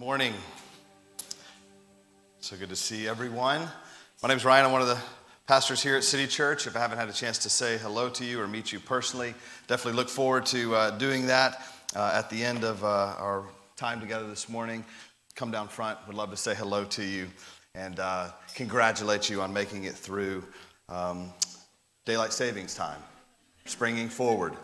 morning. 0.00 0.32
So 2.40 2.56
good 2.56 2.70
to 2.70 2.74
see 2.74 3.06
everyone. 3.06 3.68
My 4.22 4.30
name 4.30 4.38
is 4.38 4.46
Ryan. 4.46 4.64
I'm 4.64 4.72
one 4.72 4.80
of 4.80 4.88
the 4.88 4.98
pastors 5.46 5.82
here 5.82 5.94
at 5.94 6.04
City 6.04 6.26
Church. 6.26 6.66
If 6.66 6.74
I 6.74 6.78
haven't 6.78 6.96
had 6.96 7.10
a 7.10 7.12
chance 7.12 7.36
to 7.40 7.50
say 7.50 7.76
hello 7.76 8.08
to 8.08 8.24
you 8.24 8.40
or 8.40 8.48
meet 8.48 8.72
you 8.72 8.80
personally, 8.80 9.34
definitely 9.66 9.98
look 9.98 10.08
forward 10.08 10.46
to 10.46 10.74
uh, 10.74 10.90
doing 10.92 11.26
that 11.26 11.62
uh, 11.94 12.12
at 12.14 12.30
the 12.30 12.42
end 12.42 12.64
of 12.64 12.82
uh, 12.82 13.14
our 13.18 13.44
time 13.76 14.00
together 14.00 14.26
this 14.26 14.48
morning. 14.48 14.86
Come 15.34 15.50
down 15.50 15.68
front. 15.68 15.98
Would 16.06 16.16
love 16.16 16.30
to 16.30 16.36
say 16.38 16.54
hello 16.54 16.86
to 16.86 17.04
you 17.04 17.28
and 17.74 18.00
uh, 18.00 18.30
congratulate 18.54 19.28
you 19.28 19.42
on 19.42 19.52
making 19.52 19.84
it 19.84 19.94
through 19.94 20.42
um, 20.88 21.30
daylight 22.06 22.32
savings 22.32 22.74
time, 22.74 23.02
springing 23.66 24.08
forward. 24.08 24.54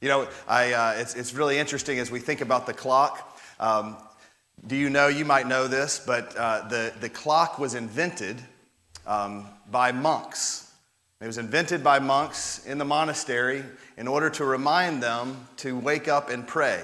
You 0.00 0.10
know, 0.10 0.28
I, 0.46 0.72
uh, 0.74 0.94
it's, 0.98 1.16
it's 1.16 1.34
really 1.34 1.58
interesting 1.58 1.98
as 1.98 2.08
we 2.08 2.20
think 2.20 2.40
about 2.40 2.66
the 2.66 2.72
clock. 2.72 3.36
Um, 3.58 3.96
do 4.66 4.76
you 4.76 4.90
know, 4.90 5.08
you 5.08 5.24
might 5.24 5.46
know 5.46 5.66
this, 5.66 6.02
but 6.04 6.36
uh, 6.36 6.68
the, 6.68 6.92
the 7.00 7.08
clock 7.08 7.58
was 7.58 7.74
invented 7.74 8.36
um, 9.06 9.46
by 9.70 9.92
monks. 9.92 10.70
It 11.20 11.26
was 11.26 11.38
invented 11.38 11.82
by 11.82 11.98
monks 11.98 12.64
in 12.66 12.78
the 12.78 12.84
monastery 12.84 13.64
in 13.96 14.08
order 14.08 14.30
to 14.30 14.44
remind 14.44 15.02
them 15.02 15.48
to 15.58 15.78
wake 15.78 16.08
up 16.08 16.30
and 16.30 16.46
pray. 16.46 16.82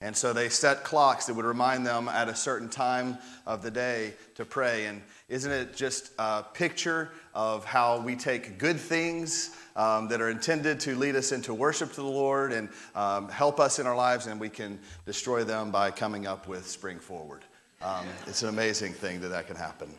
And 0.00 0.16
so 0.16 0.32
they 0.32 0.48
set 0.48 0.84
clocks 0.84 1.26
that 1.26 1.34
would 1.34 1.44
remind 1.44 1.86
them 1.86 2.08
at 2.08 2.28
a 2.28 2.34
certain 2.34 2.68
time 2.68 3.18
of 3.46 3.62
the 3.62 3.70
day 3.70 4.12
to 4.34 4.44
pray. 4.44 4.86
And 4.86 5.02
isn't 5.28 5.50
it 5.50 5.74
just 5.74 6.12
a 6.18 6.42
picture 6.42 7.10
of 7.34 7.64
how 7.64 8.00
we 8.00 8.14
take 8.14 8.58
good 8.58 8.78
things 8.78 9.56
um, 9.74 10.08
that 10.08 10.20
are 10.20 10.30
intended 10.30 10.78
to 10.80 10.94
lead 10.94 11.16
us 11.16 11.32
into 11.32 11.52
worship 11.52 11.90
to 11.90 12.00
the 12.00 12.06
Lord 12.06 12.52
and 12.52 12.68
um, 12.94 13.28
help 13.28 13.58
us 13.58 13.78
in 13.78 13.86
our 13.86 13.96
lives, 13.96 14.26
and 14.26 14.40
we 14.40 14.48
can 14.48 14.78
destroy 15.04 15.42
them 15.42 15.70
by 15.70 15.90
coming 15.90 16.26
up 16.26 16.46
with 16.46 16.66
Spring 16.66 16.98
Forward. 16.98 17.42
Um, 17.82 18.06
it's 18.26 18.42
an 18.42 18.48
amazing 18.48 18.92
thing 18.92 19.20
that 19.20 19.28
that 19.28 19.48
can 19.48 19.56
happen. 19.56 19.92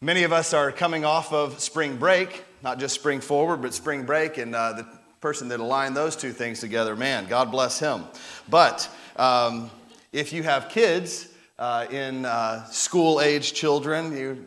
Many 0.00 0.24
of 0.24 0.32
us 0.32 0.52
are 0.52 0.70
coming 0.70 1.06
off 1.06 1.32
of 1.32 1.58
spring 1.60 1.96
break, 1.96 2.44
not 2.62 2.78
just 2.78 2.94
spring 2.94 3.20
forward, 3.20 3.62
but 3.62 3.72
spring 3.72 4.04
break, 4.04 4.36
and 4.36 4.54
uh, 4.54 4.74
the 4.74 4.86
person 5.22 5.48
that 5.48 5.60
aligned 5.60 5.96
those 5.96 6.14
two 6.14 6.32
things 6.32 6.60
together, 6.60 6.94
man, 6.94 7.26
God 7.26 7.50
bless 7.50 7.78
him. 7.78 8.04
But 8.50 8.88
um, 9.16 9.70
if 10.12 10.34
you 10.34 10.42
have 10.42 10.68
kids 10.68 11.28
uh, 11.58 11.86
in 11.90 12.24
uh, 12.24 12.64
school 12.66 13.20
age 13.20 13.54
children, 13.54 14.16
you 14.16 14.46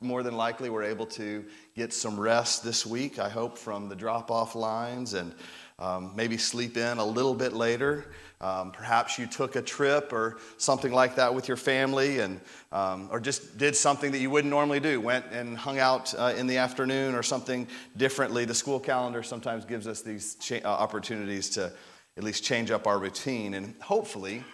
more 0.00 0.22
than 0.22 0.36
likely 0.36 0.70
were 0.70 0.82
able 0.82 1.06
to 1.06 1.44
get 1.74 1.92
some 1.92 2.18
rest 2.18 2.62
this 2.62 2.86
week, 2.86 3.18
I 3.18 3.28
hope, 3.28 3.58
from 3.58 3.88
the 3.88 3.96
drop 3.96 4.30
off 4.30 4.54
lines 4.54 5.14
and 5.14 5.34
um, 5.78 6.12
maybe 6.14 6.36
sleep 6.36 6.76
in 6.76 6.98
a 6.98 7.04
little 7.04 7.34
bit 7.34 7.52
later. 7.52 8.06
Um, 8.40 8.70
perhaps 8.70 9.18
you 9.18 9.26
took 9.26 9.56
a 9.56 9.62
trip 9.62 10.12
or 10.12 10.38
something 10.56 10.92
like 10.92 11.16
that 11.16 11.34
with 11.34 11.48
your 11.48 11.56
family, 11.56 12.20
and, 12.20 12.40
um, 12.70 13.08
or 13.10 13.18
just 13.18 13.58
did 13.58 13.74
something 13.74 14.12
that 14.12 14.18
you 14.18 14.30
wouldn't 14.30 14.50
normally 14.50 14.78
do. 14.78 15.00
Went 15.00 15.26
and 15.32 15.56
hung 15.56 15.78
out 15.78 16.14
uh, 16.16 16.34
in 16.36 16.46
the 16.46 16.56
afternoon 16.56 17.14
or 17.14 17.22
something 17.22 17.66
differently. 17.96 18.44
The 18.44 18.54
school 18.54 18.78
calendar 18.78 19.24
sometimes 19.24 19.64
gives 19.64 19.88
us 19.88 20.02
these 20.02 20.36
cha- 20.36 20.60
uh, 20.64 20.68
opportunities 20.68 21.50
to 21.50 21.72
at 22.16 22.22
least 22.22 22.44
change 22.44 22.70
up 22.70 22.86
our 22.86 22.98
routine 22.98 23.54
and 23.54 23.74
hopefully 23.80 24.44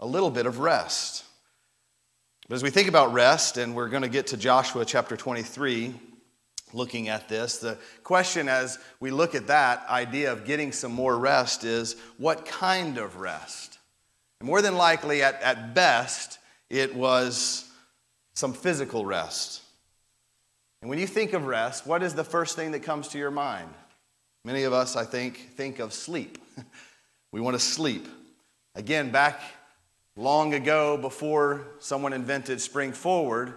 a 0.00 0.06
little 0.06 0.30
bit 0.30 0.46
of 0.46 0.60
rest. 0.60 1.24
But 2.48 2.56
as 2.56 2.62
we 2.62 2.68
think 2.68 2.88
about 2.88 3.14
rest, 3.14 3.56
and 3.56 3.74
we're 3.74 3.88
going 3.88 4.02
to 4.02 4.08
get 4.08 4.26
to 4.28 4.36
Joshua 4.36 4.84
chapter 4.84 5.16
23, 5.16 5.94
looking 6.74 7.08
at 7.08 7.26
this. 7.26 7.56
The 7.56 7.78
question 8.02 8.50
as 8.50 8.78
we 9.00 9.10
look 9.10 9.34
at 9.34 9.46
that 9.46 9.88
idea 9.88 10.30
of 10.30 10.44
getting 10.44 10.70
some 10.70 10.92
more 10.92 11.18
rest 11.18 11.64
is 11.64 11.96
what 12.18 12.44
kind 12.44 12.98
of 12.98 13.16
rest? 13.16 13.78
And 14.40 14.46
more 14.46 14.60
than 14.60 14.76
likely, 14.76 15.22
at, 15.22 15.40
at 15.40 15.74
best, 15.74 16.38
it 16.68 16.94
was 16.94 17.64
some 18.34 18.52
physical 18.52 19.06
rest. 19.06 19.62
And 20.82 20.90
when 20.90 20.98
you 20.98 21.06
think 21.06 21.32
of 21.32 21.46
rest, 21.46 21.86
what 21.86 22.02
is 22.02 22.12
the 22.12 22.24
first 22.24 22.56
thing 22.56 22.72
that 22.72 22.80
comes 22.80 23.08
to 23.08 23.18
your 23.18 23.30
mind? 23.30 23.70
Many 24.44 24.64
of 24.64 24.74
us, 24.74 24.96
I 24.96 25.06
think, 25.06 25.54
think 25.56 25.78
of 25.78 25.94
sleep. 25.94 26.36
we 27.32 27.40
want 27.40 27.54
to 27.54 27.60
sleep. 27.60 28.06
Again, 28.74 29.10
back 29.10 29.40
long 30.16 30.54
ago, 30.54 30.96
before 30.96 31.66
someone 31.78 32.12
invented 32.12 32.60
Spring 32.60 32.92
Forward, 32.92 33.54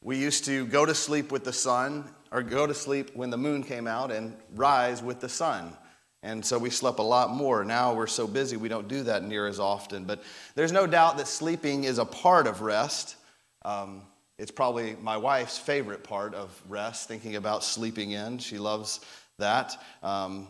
we 0.00 0.18
used 0.18 0.44
to 0.46 0.66
go 0.66 0.84
to 0.84 0.94
sleep 0.94 1.30
with 1.30 1.44
the 1.44 1.52
sun, 1.52 2.08
or 2.32 2.42
go 2.42 2.66
to 2.66 2.74
sleep 2.74 3.10
when 3.14 3.30
the 3.30 3.36
moon 3.36 3.62
came 3.62 3.86
out 3.86 4.10
and 4.10 4.34
rise 4.54 5.02
with 5.02 5.20
the 5.20 5.28
sun. 5.28 5.76
And 6.22 6.44
so 6.44 6.58
we 6.58 6.70
slept 6.70 6.98
a 6.98 7.02
lot 7.02 7.30
more. 7.30 7.64
Now 7.64 7.94
we're 7.94 8.06
so 8.06 8.26
busy 8.26 8.56
we 8.56 8.68
don't 8.68 8.88
do 8.88 9.02
that 9.02 9.22
near 9.22 9.46
as 9.46 9.60
often. 9.60 10.04
But 10.04 10.22
there's 10.54 10.72
no 10.72 10.86
doubt 10.86 11.18
that 11.18 11.28
sleeping 11.28 11.84
is 11.84 11.98
a 11.98 12.04
part 12.04 12.46
of 12.46 12.62
rest. 12.62 13.16
Um, 13.64 14.02
it's 14.38 14.50
probably 14.50 14.96
my 15.02 15.16
wife's 15.16 15.58
favorite 15.58 16.04
part 16.04 16.34
of 16.34 16.60
rest, 16.68 17.06
thinking 17.06 17.36
about 17.36 17.64
sleeping 17.64 18.12
in. 18.12 18.38
She 18.38 18.58
loves 18.58 19.00
that. 19.38 19.76
Um, 20.02 20.48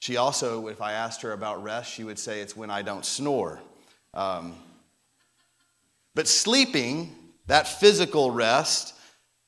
she 0.00 0.18
also, 0.18 0.68
if 0.68 0.80
I 0.80 0.92
asked 0.92 1.22
her 1.22 1.32
about 1.32 1.62
rest, 1.62 1.92
she 1.92 2.04
would 2.04 2.18
say 2.18 2.40
it's 2.40 2.56
when 2.56 2.70
I 2.70 2.82
don't 2.82 3.04
snore. 3.04 3.60
Um, 4.14 4.54
but 6.14 6.28
sleeping, 6.28 7.14
that 7.46 7.66
physical 7.66 8.30
rest, 8.30 8.94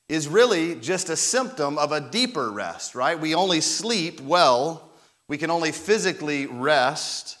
is 0.09 0.27
really 0.27 0.75
just 0.75 1.09
a 1.09 1.15
symptom 1.15 1.77
of 1.77 1.91
a 1.91 2.01
deeper 2.01 2.51
rest, 2.51 2.95
right? 2.95 3.19
We 3.19 3.33
only 3.33 3.61
sleep 3.61 4.21
well, 4.21 4.89
we 5.27 5.37
can 5.37 5.49
only 5.49 5.71
physically 5.71 6.45
rest 6.45 7.37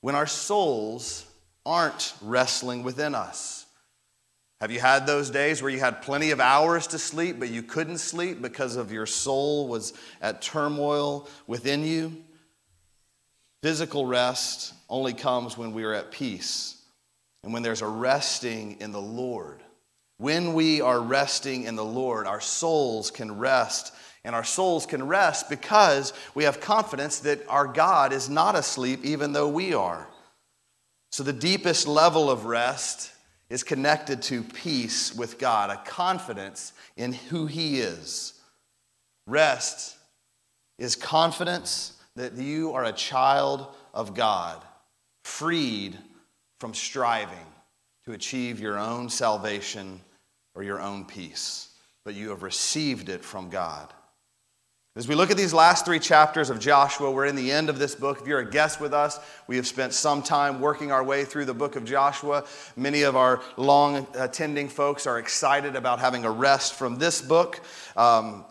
when 0.00 0.14
our 0.14 0.26
souls 0.26 1.26
aren't 1.66 2.14
wrestling 2.22 2.82
within 2.82 3.14
us. 3.14 3.66
Have 4.60 4.70
you 4.70 4.80
had 4.80 5.06
those 5.06 5.30
days 5.30 5.62
where 5.62 5.70
you 5.70 5.78
had 5.78 6.02
plenty 6.02 6.30
of 6.30 6.40
hours 6.40 6.86
to 6.88 6.98
sleep, 6.98 7.38
but 7.38 7.48
you 7.48 7.62
couldn't 7.62 7.98
sleep 7.98 8.42
because 8.42 8.76
of 8.76 8.90
your 8.90 9.06
soul 9.06 9.68
was 9.68 9.92
at 10.20 10.42
turmoil 10.42 11.28
within 11.46 11.84
you? 11.84 12.24
Physical 13.62 14.04
rest 14.06 14.74
only 14.88 15.12
comes 15.12 15.56
when 15.56 15.72
we 15.72 15.84
are 15.84 15.94
at 15.94 16.10
peace 16.10 16.80
and 17.42 17.52
when 17.52 17.62
there's 17.62 17.82
a 17.82 17.86
resting 17.86 18.80
in 18.80 18.92
the 18.92 19.00
Lord. 19.00 19.62
When 20.18 20.54
we 20.54 20.80
are 20.80 21.00
resting 21.00 21.64
in 21.64 21.76
the 21.76 21.84
Lord, 21.84 22.26
our 22.26 22.40
souls 22.40 23.10
can 23.10 23.38
rest. 23.38 23.94
And 24.24 24.34
our 24.34 24.44
souls 24.44 24.84
can 24.84 25.06
rest 25.06 25.48
because 25.48 26.12
we 26.34 26.44
have 26.44 26.60
confidence 26.60 27.20
that 27.20 27.46
our 27.48 27.66
God 27.66 28.12
is 28.12 28.28
not 28.28 28.56
asleep, 28.56 29.04
even 29.04 29.32
though 29.32 29.48
we 29.48 29.74
are. 29.74 30.08
So, 31.10 31.22
the 31.22 31.32
deepest 31.32 31.86
level 31.86 32.30
of 32.30 32.44
rest 32.44 33.12
is 33.48 33.62
connected 33.62 34.20
to 34.22 34.42
peace 34.42 35.14
with 35.14 35.38
God, 35.38 35.70
a 35.70 35.76
confidence 35.88 36.72
in 36.96 37.12
who 37.12 37.46
He 37.46 37.80
is. 37.80 38.34
Rest 39.26 39.96
is 40.78 40.96
confidence 40.96 41.94
that 42.16 42.34
you 42.34 42.72
are 42.72 42.84
a 42.84 42.92
child 42.92 43.68
of 43.94 44.14
God, 44.14 44.62
freed 45.28 45.96
from 46.58 46.74
striving 46.74 47.46
to 48.04 48.12
achieve 48.12 48.58
your 48.58 48.78
own 48.78 49.08
salvation 49.08 50.00
or 50.54 50.62
your 50.64 50.80
own 50.80 51.04
peace, 51.04 51.68
but 52.04 52.14
you 52.14 52.30
have 52.30 52.42
received 52.42 53.08
it 53.08 53.22
from 53.22 53.50
God. 53.50 53.92
As 54.96 55.06
we 55.06 55.14
look 55.14 55.30
at 55.30 55.36
these 55.36 55.54
last 55.54 55.84
three 55.84 56.00
chapters 56.00 56.50
of 56.50 56.58
Joshua, 56.58 57.12
we're 57.12 57.26
in 57.26 57.36
the 57.36 57.52
end 57.52 57.68
of 57.68 57.78
this 57.78 57.94
book. 57.94 58.20
If 58.20 58.26
you're 58.26 58.40
a 58.40 58.50
guest 58.50 58.80
with 58.80 58.92
us, 58.92 59.20
we 59.46 59.54
have 59.54 59.66
spent 59.66 59.92
some 59.92 60.22
time 60.22 60.60
working 60.60 60.90
our 60.90 61.04
way 61.04 61.24
through 61.24 61.44
the 61.44 61.54
book 61.54 61.76
of 61.76 61.84
Joshua. 61.84 62.44
Many 62.74 63.02
of 63.02 63.14
our 63.14 63.40
long 63.56 64.08
attending 64.14 64.68
folks 64.68 65.06
are 65.06 65.20
excited 65.20 65.76
about 65.76 66.00
having 66.00 66.24
a 66.24 66.30
rest 66.30 66.74
from 66.74 66.96
this 66.96 67.22
book. 67.22 67.60
Um, 67.96 68.44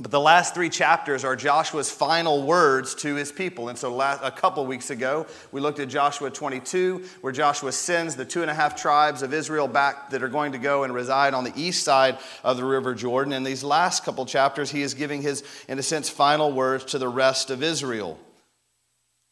but 0.00 0.12
the 0.12 0.20
last 0.20 0.54
three 0.54 0.68
chapters 0.68 1.24
are 1.24 1.34
Joshua's 1.34 1.90
final 1.90 2.44
words 2.44 2.94
to 2.96 3.16
his 3.16 3.32
people. 3.32 3.68
And 3.68 3.76
so, 3.76 3.92
last, 3.92 4.20
a 4.22 4.30
couple 4.30 4.64
weeks 4.64 4.90
ago, 4.90 5.26
we 5.50 5.60
looked 5.60 5.80
at 5.80 5.88
Joshua 5.88 6.30
22, 6.30 7.04
where 7.20 7.32
Joshua 7.32 7.72
sends 7.72 8.14
the 8.14 8.24
two 8.24 8.42
and 8.42 8.50
a 8.50 8.54
half 8.54 8.80
tribes 8.80 9.22
of 9.22 9.34
Israel 9.34 9.66
back 9.66 10.10
that 10.10 10.22
are 10.22 10.28
going 10.28 10.52
to 10.52 10.58
go 10.58 10.84
and 10.84 10.94
reside 10.94 11.34
on 11.34 11.42
the 11.42 11.52
east 11.56 11.82
side 11.82 12.18
of 12.44 12.56
the 12.56 12.64
River 12.64 12.94
Jordan. 12.94 13.32
In 13.32 13.42
these 13.42 13.64
last 13.64 14.04
couple 14.04 14.24
chapters, 14.24 14.70
he 14.70 14.82
is 14.82 14.94
giving 14.94 15.20
his, 15.20 15.42
in 15.66 15.80
a 15.80 15.82
sense, 15.82 16.08
final 16.08 16.52
words 16.52 16.84
to 16.86 16.98
the 16.98 17.08
rest 17.08 17.50
of 17.50 17.62
Israel. 17.64 18.18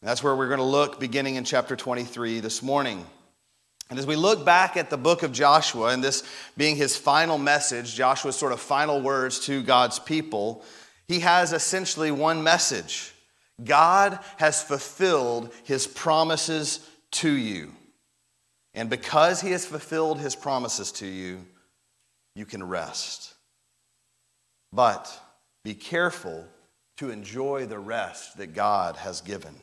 And 0.02 0.10
that's 0.10 0.22
where 0.22 0.34
we're 0.34 0.48
going 0.48 0.58
to 0.58 0.64
look 0.64 0.98
beginning 0.98 1.36
in 1.36 1.44
chapter 1.44 1.76
23 1.76 2.40
this 2.40 2.60
morning. 2.60 3.06
And 3.88 3.98
as 3.98 4.06
we 4.06 4.16
look 4.16 4.44
back 4.44 4.76
at 4.76 4.90
the 4.90 4.96
book 4.96 5.22
of 5.22 5.32
Joshua, 5.32 5.88
and 5.88 6.02
this 6.02 6.24
being 6.56 6.76
his 6.76 6.96
final 6.96 7.38
message, 7.38 7.94
Joshua's 7.94 8.36
sort 8.36 8.52
of 8.52 8.60
final 8.60 9.00
words 9.00 9.38
to 9.40 9.62
God's 9.62 9.98
people, 9.98 10.64
he 11.06 11.20
has 11.20 11.52
essentially 11.52 12.10
one 12.10 12.42
message 12.42 13.12
God 13.64 14.18
has 14.36 14.62
fulfilled 14.62 15.50
his 15.64 15.86
promises 15.86 16.80
to 17.12 17.30
you. 17.30 17.72
And 18.74 18.90
because 18.90 19.40
he 19.40 19.52
has 19.52 19.64
fulfilled 19.64 20.20
his 20.20 20.36
promises 20.36 20.92
to 20.92 21.06
you, 21.06 21.46
you 22.34 22.44
can 22.44 22.62
rest. 22.62 23.34
But 24.72 25.10
be 25.64 25.72
careful 25.72 26.44
to 26.98 27.10
enjoy 27.10 27.64
the 27.64 27.78
rest 27.78 28.36
that 28.36 28.54
God 28.54 28.96
has 28.96 29.22
given. 29.22 29.54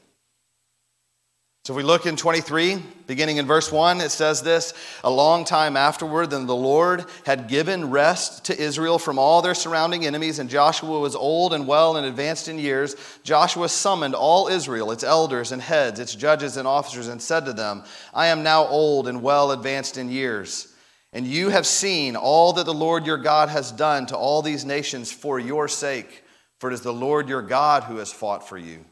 So 1.65 1.71
if 1.71 1.77
we 1.77 1.83
look 1.83 2.06
in 2.06 2.18
23, 2.18 2.75
beginning 3.07 3.38
in 3.38 3.48
verse 3.48 3.71
1, 3.71 4.01
it 4.01 4.10
says 4.10 4.42
this 4.42 4.74
A 5.01 5.10
long 5.10 5.45
time 5.45 5.77
afterward, 5.77 6.31
then 6.31 6.45
the 6.45 6.54
Lord 6.54 7.06
had 7.25 7.48
given 7.48 7.89
rest 7.89 8.44
to 8.45 8.62
Israel 8.62 9.00
from 9.00 9.18
all 9.18 9.42
their 9.42 9.56
surrounding 9.56 10.06
enemies, 10.06 10.39
and 10.39 10.50
Joshua 10.50 11.00
was 11.00 11.15
old 11.15 11.54
and 11.54 11.65
well 11.65 11.95
and 11.95 12.06
advanced 12.06 12.50
in 12.50 12.60
years. 12.60 12.98
Joshua 13.24 13.69
summoned 13.69 14.13
all 14.13 14.50
Israel, 14.50 14.92
its 14.92 15.06
elders 15.06 15.54
and 15.54 15.62
heads, 15.62 16.01
its 16.01 16.15
judges 16.15 16.57
and 16.57 16.68
officers, 16.68 17.07
and 17.07 17.21
said 17.21 17.45
to 17.45 17.54
them, 17.54 17.86
I 18.13 18.27
am 18.27 18.44
now 18.44 18.68
old 18.68 19.07
and 19.07 19.24
well 19.24 19.54
advanced 19.54 19.98
in 19.98 20.12
years. 20.12 20.75
And 21.13 21.25
you 21.25 21.48
have 21.48 21.65
seen 21.65 22.18
all 22.18 22.51
that 22.54 22.65
the 22.65 22.74
Lord 22.74 23.06
your 23.06 23.19
God 23.19 23.48
has 23.48 23.71
done 23.71 24.06
to 24.07 24.18
all 24.18 24.42
these 24.42 24.65
nations 24.65 25.13
for 25.13 25.39
your 25.39 25.69
sake, 25.69 26.25
for 26.60 26.69
it 26.69 26.74
is 26.74 26.81
the 26.81 26.92
Lord 26.92 27.30
your 27.30 27.42
God 27.42 27.83
who 27.83 28.00
has 28.00 28.12
fought 28.12 28.50
for 28.50 28.57
you. 28.57 28.83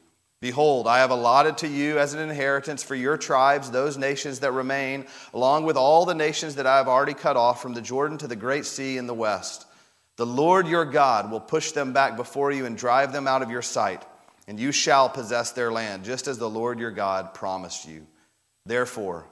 Behold, 0.42 0.88
I 0.88 0.98
have 1.00 1.12
allotted 1.12 1.60
to 1.60 1.68
you 1.68 2.00
as 2.00 2.16
an 2.16 2.20
inheritance 2.20 2.82
for 2.82 2.96
your 2.96 3.16
tribes 3.16 3.70
those 3.70 3.96
nations 3.96 4.40
that 4.40 4.52
remain, 4.52 5.06
along 5.36 5.66
with 5.66 5.78
all 5.78 6.04
the 6.04 6.16
nations 6.16 6.56
that 6.56 6.66
I 6.66 6.78
have 6.78 6.88
already 6.88 7.14
cut 7.14 7.38
off 7.38 7.62
from 7.62 7.74
the 7.74 7.82
Jordan 7.82 8.18
to 8.18 8.28
the 8.28 8.36
great 8.36 8.66
sea 8.66 8.98
in 8.98 9.06
the 9.06 9.14
west. 9.14 9.68
The 10.18 10.26
Lord 10.26 10.68
your 10.68 10.86
God 10.86 11.30
will 11.30 11.40
push 11.40 11.72
them 11.72 11.94
back 11.94 12.18
before 12.18 12.52
you 12.52 12.66
and 12.66 12.76
drive 12.76 13.14
them 13.14 13.28
out 13.28 13.44
of 13.44 13.52
your 13.52 13.62
sight, 13.62 14.04
and 14.48 14.60
you 14.60 14.72
shall 14.72 15.10
possess 15.10 15.52
their 15.52 15.72
land, 15.72 16.04
just 16.04 16.28
as 16.28 16.40
the 16.40 16.50
Lord 16.50 16.80
your 16.80 16.92
God 16.92 17.36
promised 17.36 17.88
you. 17.88 18.08
Therefore, 18.66 19.28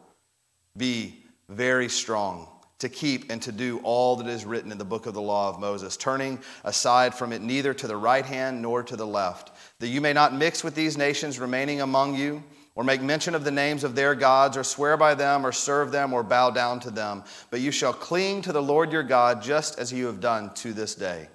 be 0.77 1.23
very 1.49 1.89
strong 1.89 2.47
to 2.79 2.89
keep 2.89 3.31
and 3.31 3.41
to 3.41 3.51
do 3.51 3.79
all 3.83 4.15
that 4.15 4.27
is 4.27 4.45
written 4.45 4.71
in 4.71 4.77
the 4.77 4.85
book 4.85 5.05
of 5.05 5.13
the 5.13 5.21
law 5.21 5.49
of 5.49 5.59
Moses, 5.59 5.97
turning 5.97 6.39
aside 6.63 7.13
from 7.13 7.33
it 7.33 7.41
neither 7.41 7.73
to 7.73 7.87
the 7.87 7.97
right 7.97 8.25
hand 8.25 8.61
nor 8.61 8.83
to 8.83 8.95
the 8.95 9.07
left, 9.07 9.51
that 9.79 9.87
you 9.87 10.01
may 10.01 10.13
not 10.13 10.33
mix 10.33 10.63
with 10.63 10.75
these 10.75 10.97
nations 10.97 11.39
remaining 11.39 11.81
among 11.81 12.15
you, 12.15 12.43
or 12.75 12.83
make 12.85 13.01
mention 13.01 13.35
of 13.35 13.43
the 13.43 13.51
names 13.51 13.83
of 13.83 13.95
their 13.95 14.15
gods, 14.15 14.55
or 14.55 14.63
swear 14.63 14.95
by 14.95 15.13
them, 15.13 15.45
or 15.45 15.51
serve 15.51 15.91
them, 15.91 16.13
or 16.13 16.23
bow 16.23 16.49
down 16.49 16.79
to 16.79 16.89
them. 16.89 17.23
But 17.49 17.59
you 17.59 17.71
shall 17.71 17.91
cling 17.91 18.41
to 18.43 18.53
the 18.53 18.61
Lord 18.61 18.93
your 18.93 19.03
God, 19.03 19.41
just 19.41 19.77
as 19.77 19.91
you 19.91 20.05
have 20.05 20.21
done 20.21 20.53
to 20.55 20.71
this 20.71 20.95
day. 20.95 21.27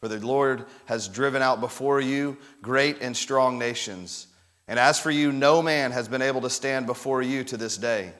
For 0.00 0.06
the 0.06 0.24
Lord 0.24 0.66
has 0.84 1.08
driven 1.08 1.42
out 1.42 1.60
before 1.60 2.00
you 2.00 2.36
great 2.62 2.98
and 3.00 3.16
strong 3.16 3.58
nations. 3.58 4.28
And 4.68 4.78
as 4.78 5.00
for 5.00 5.10
you, 5.10 5.32
no 5.32 5.62
man 5.62 5.90
has 5.90 6.06
been 6.06 6.22
able 6.22 6.42
to 6.42 6.50
stand 6.50 6.86
before 6.86 7.22
you 7.22 7.42
to 7.44 7.56
this 7.56 7.76
day. 7.76 8.12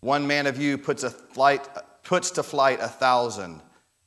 One 0.00 0.26
man 0.26 0.46
of 0.46 0.60
you 0.60 0.76
puts 0.78 1.04
a 1.04 1.10
flight 1.10 1.68
puts 2.08 2.30
to 2.30 2.42
flight 2.42 2.78
a 2.80 2.88
thousand, 2.88 3.60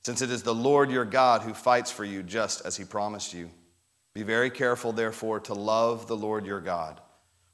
since 0.04 0.24
it 0.24 0.32
is 0.32 0.42
the 0.42 0.56
Lord 0.56 0.90
your 0.90 1.06
God 1.06 1.44
who 1.44 1.54
fights 1.54 1.92
for 1.92 2.04
you 2.04 2.24
just 2.24 2.66
as 2.66 2.76
he 2.76 2.84
promised 2.84 3.32
you. 3.32 3.52
Be 4.16 4.24
very 4.24 4.50
careful, 4.50 4.92
therefore, 4.92 5.40
to 5.42 5.54
love 5.54 6.08
the 6.08 6.18
Lord 6.18 6.44
your 6.44 6.62
God. 6.62 7.00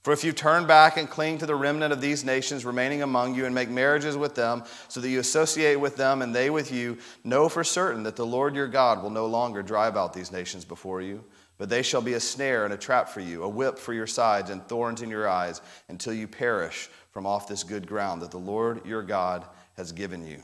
For 0.04 0.14
if 0.14 0.24
you 0.24 0.32
turn 0.32 0.66
back 0.66 0.96
and 0.96 1.10
cling 1.10 1.40
to 1.40 1.46
the 1.46 1.54
remnant 1.54 1.92
of 1.92 2.00
these 2.00 2.24
nations 2.24 2.64
remaining 2.64 3.02
among 3.02 3.36
you 3.36 3.46
and 3.46 3.54
make 3.54 3.68
marriages 3.68 4.16
with 4.16 4.36
them, 4.36 4.64
so 4.88 5.02
that 5.02 5.10
you 5.10 5.20
associate 5.20 5.82
with 5.82 5.98
them 5.98 6.22
and 6.22 6.34
they 6.34 6.50
with 6.50 6.72
you, 6.72 6.98
know 7.26 7.50
for 7.50 7.66
certain 7.66 8.04
that 8.04 8.16
the 8.16 8.26
Lord 8.26 8.56
your 8.56 8.70
God 8.70 9.04
will 9.04 9.10
no 9.10 9.26
longer 9.26 9.62
drive 9.62 9.98
out 9.98 10.14
these 10.14 10.32
nations 10.32 10.64
before 10.64 11.02
you, 11.02 11.26
but 11.58 11.68
they 11.68 11.82
shall 11.82 12.02
be 12.02 12.14
a 12.14 12.22
snare 12.22 12.64
and 12.64 12.74
a 12.74 12.78
trap 12.78 13.10
for 13.10 13.20
you, 13.20 13.44
a 13.44 13.50
whip 13.50 13.78
for 13.78 13.92
your 13.92 14.08
sides 14.08 14.50
and 14.50 14.66
thorns 14.70 15.02
in 15.02 15.10
your 15.10 15.28
eyes, 15.28 15.60
until 15.90 16.14
you 16.14 16.26
perish 16.26 16.90
from 17.12 17.26
off 17.26 17.50
this 17.50 17.66
good 17.66 17.86
ground 17.86 18.22
that 18.22 18.32
the 18.32 18.38
Lord 18.38 18.86
your 18.86 19.04
God 19.04 19.44
has 19.78 19.92
given 19.92 20.26
you. 20.26 20.42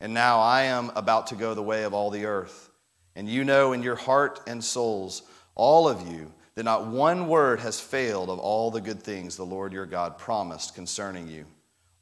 And 0.00 0.14
now 0.14 0.40
I 0.40 0.62
am 0.62 0.90
about 0.96 1.26
to 1.28 1.34
go 1.34 1.52
the 1.52 1.62
way 1.62 1.84
of 1.84 1.92
all 1.92 2.10
the 2.10 2.24
earth. 2.24 2.70
And 3.14 3.28
you 3.28 3.44
know 3.44 3.72
in 3.72 3.82
your 3.82 3.96
heart 3.96 4.40
and 4.46 4.64
souls, 4.64 5.22
all 5.54 5.88
of 5.88 6.08
you, 6.08 6.32
that 6.54 6.64
not 6.64 6.86
one 6.86 7.28
word 7.28 7.60
has 7.60 7.80
failed 7.80 8.30
of 8.30 8.38
all 8.38 8.70
the 8.70 8.80
good 8.80 9.02
things 9.02 9.36
the 9.36 9.44
Lord 9.44 9.72
your 9.72 9.86
God 9.86 10.16
promised 10.18 10.74
concerning 10.74 11.28
you. 11.28 11.44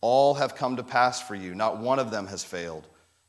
All 0.00 0.34
have 0.34 0.54
come 0.54 0.76
to 0.76 0.82
pass 0.82 1.20
for 1.20 1.34
you, 1.34 1.54
not 1.54 1.78
one 1.78 1.98
of 1.98 2.10
them 2.10 2.26
has 2.28 2.44
failed. 2.44 2.86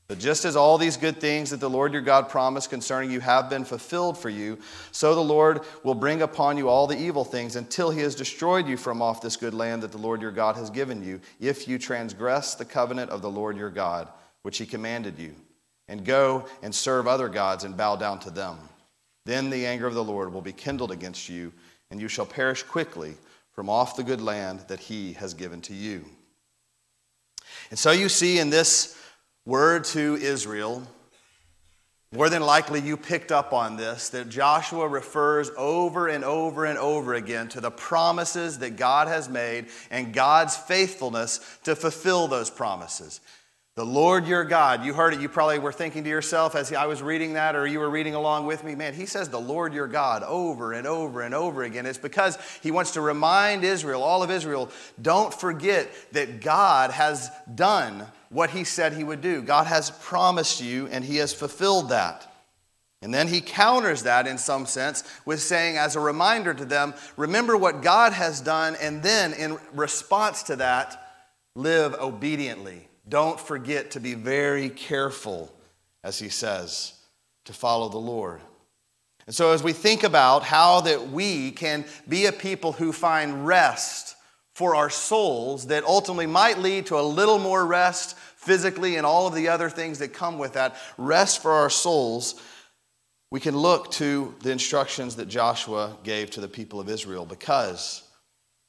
But 0.10 0.18
just 0.18 0.44
as 0.44 0.56
all 0.56 0.80
these 0.80 0.98
good 0.98 1.22
things 1.22 1.52
that 1.52 1.60
the 1.60 1.70
Lord 1.70 1.94
your 1.94 2.02
God 2.02 2.30
promised 2.30 2.72
concerning 2.72 3.12
you 3.12 3.20
have 3.20 3.48
been 3.48 3.64
fulfilled 3.64 4.18
for 4.18 4.30
you, 4.30 4.58
so 4.92 5.14
the 5.14 5.22
Lord 5.22 5.62
will 5.84 5.94
bring 5.94 6.24
upon 6.24 6.58
you 6.58 6.68
all 6.68 6.88
the 6.88 6.98
evil 6.98 7.24
things 7.24 7.56
until 7.56 7.92
he 7.92 8.02
has 8.02 8.16
destroyed 8.16 8.68
you 8.68 8.76
from 8.76 9.04
off 9.04 9.22
this 9.22 9.38
good 9.38 9.54
land 9.54 9.84
that 9.84 9.92
the 9.92 10.00
Lord 10.00 10.20
your 10.20 10.32
God 10.32 10.56
has 10.56 10.72
given 10.72 11.04
you, 11.04 11.22
if 11.40 11.68
you 11.68 11.78
transgress 11.78 12.56
the 12.56 12.66
covenant 12.66 13.12
of 13.12 13.22
the 13.22 13.30
Lord 13.30 13.56
your 13.56 13.70
God, 13.70 14.08
which 14.42 14.58
he 14.58 14.66
commanded 14.66 15.20
you, 15.20 15.36
and 15.88 16.04
go 16.04 16.44
and 16.64 16.74
serve 16.74 17.08
other 17.08 17.30
gods 17.30 17.64
and 17.64 17.78
bow 17.78 17.96
down 17.96 18.18
to 18.22 18.32
them. 18.32 18.58
Then 19.28 19.52
the 19.52 19.68
anger 19.68 19.86
of 19.86 19.94
the 19.94 20.04
Lord 20.04 20.34
will 20.34 20.42
be 20.42 20.54
kindled 20.54 20.92
against 20.92 21.30
you, 21.30 21.54
and 21.92 22.02
you 22.02 22.08
shall 22.08 22.26
perish 22.26 22.64
quickly 22.64 23.14
from 23.52 23.70
off 23.70 23.96
the 23.96 24.04
good 24.04 24.22
land 24.22 24.62
that 24.70 24.80
he 24.80 25.14
has 25.14 25.36
given 25.36 25.62
to 25.62 25.76
you. 25.76 26.04
And 27.70 27.78
so 27.78 27.92
you 27.92 28.10
see 28.10 28.40
in 28.40 28.50
this 28.50 28.99
word 29.46 29.84
to 29.86 30.16
Israel, 30.16 30.84
more 32.12 32.30
than 32.30 32.42
likely 32.42 32.82
you 32.82 32.98
picked 32.98 33.32
up 33.32 33.54
on 33.54 33.78
this, 33.78 34.10
that 34.10 34.30
Joshua 34.30 34.88
refers 34.88 35.52
over 35.56 36.08
and 36.08 36.24
over 36.24 36.66
and 36.66 36.80
over 36.80 37.14
again 37.14 37.48
to 37.50 37.62
the 37.62 37.70
promises 37.70 38.60
that 38.60 38.78
God 38.78 39.08
has 39.08 39.30
made 39.30 39.68
and 39.92 40.14
God's 40.14 40.58
faithfulness 40.58 41.40
to 41.66 41.76
fulfill 41.76 42.28
those 42.28 42.50
promises. 42.50 43.22
The 43.76 43.86
Lord 43.86 44.28
your 44.28 44.44
God, 44.44 44.84
you 44.84 44.94
heard 44.94 45.14
it, 45.14 45.22
you 45.22 45.30
probably 45.30 45.60
were 45.60 45.72
thinking 45.72 46.04
to 46.04 46.10
yourself 46.10 46.54
as 46.56 46.74
I 46.74 46.88
was 46.88 47.02
reading 47.02 47.34
that, 47.34 47.56
or 47.56 47.66
you 47.66 47.80
were 47.80 47.90
reading 47.90 48.16
along 48.16 48.46
with 48.46 48.64
me, 48.64 48.76
man, 48.76 48.94
he 48.94 49.06
says 49.06 49.30
the 49.30 49.40
Lord 49.40 49.74
your 49.74 49.88
God 49.88 50.24
over 50.24 50.74
and 50.74 50.86
over 50.86 51.22
and 51.22 51.34
over 51.34 51.64
again. 51.64 51.86
It's 51.86 51.98
because 51.98 52.38
he 52.62 52.72
wants 52.72 52.92
to 52.92 53.02
remind 53.02 53.64
Israel, 53.64 54.04
all 54.04 54.22
of 54.22 54.32
Israel, 54.32 54.70
don't 55.02 55.34
forget 55.34 55.90
that 56.12 56.42
God 56.42 56.92
has 56.92 57.30
done 57.56 58.06
what 58.30 58.52
he 58.52 58.64
said 58.64 58.94
he 58.94 59.04
would 59.04 59.22
do. 59.22 59.42
God 59.42 59.68
has 59.68 59.92
promised 59.92 60.62
you, 60.62 60.88
and 60.88 61.04
he 61.04 61.18
has 61.18 61.34
fulfilled 61.34 61.90
that. 61.90 62.26
And 63.02 63.14
then 63.14 63.28
he 63.28 63.42
counters 63.42 64.04
that 64.04 64.28
in 64.28 64.38
some 64.38 64.66
sense 64.66 65.04
with 65.26 65.42
saying, 65.42 65.78
as 65.78 65.96
a 65.96 66.02
reminder 66.02 66.54
to 66.54 66.66
them, 66.66 66.94
remember 67.16 67.56
what 67.56 67.81
God 67.81 68.14
has 68.14 68.42
done, 68.42 68.76
and 68.81 69.02
then 69.02 69.34
in 69.34 69.58
response 69.74 70.44
to 70.44 70.58
that, 70.58 71.14
live 71.56 71.94
obediently. 71.96 72.88
Don't 73.08 73.40
forget 73.40 73.92
to 73.92 74.00
be 74.00 74.14
very 74.14 74.70
careful, 74.70 75.52
as 76.04 76.20
he 76.20 76.30
says, 76.30 76.94
to 77.46 77.54
follow 77.54 77.90
the 77.90 77.98
Lord. 77.98 78.42
And 79.26 79.36
so, 79.36 79.52
as 79.52 79.64
we 79.64 79.74
think 79.74 80.04
about 80.04 80.44
how 80.44 80.81
that 80.81 81.10
we 81.10 81.52
can 81.52 81.86
be 82.08 82.26
a 82.26 82.31
people 82.31 82.74
who 82.74 82.92
find 82.92 83.46
rest 83.46 84.16
for 84.60 84.76
our 84.76 84.90
souls 84.90 85.68
that 85.68 85.86
ultimately 85.86 86.26
might 86.26 86.60
lead 86.60 86.86
to 86.86 87.00
a 87.00 87.02
little 87.02 87.40
more 87.40 87.66
rest 87.66 88.18
physically 88.36 88.98
and 88.98 89.06
all 89.06 89.26
of 89.26 89.34
the 89.34 89.48
other 89.48 89.70
things 89.70 90.00
that 90.00 90.10
come 90.10 90.38
with 90.38 90.52
that, 90.52 90.76
rest 90.98 91.42
for 91.42 91.54
our 91.54 91.69
souls, 91.69 92.42
we 93.31 93.40
can 93.40 93.56
look 93.56 93.90
to 93.90 94.36
the 94.42 94.52
instructions 94.52 95.16
that 95.16 95.30
Joshua 95.30 95.95
gave 96.04 96.30
to 96.31 96.42
the 96.42 96.50
people 96.50 96.81
of 96.81 96.90
Israel 96.90 97.26
because 97.26 98.04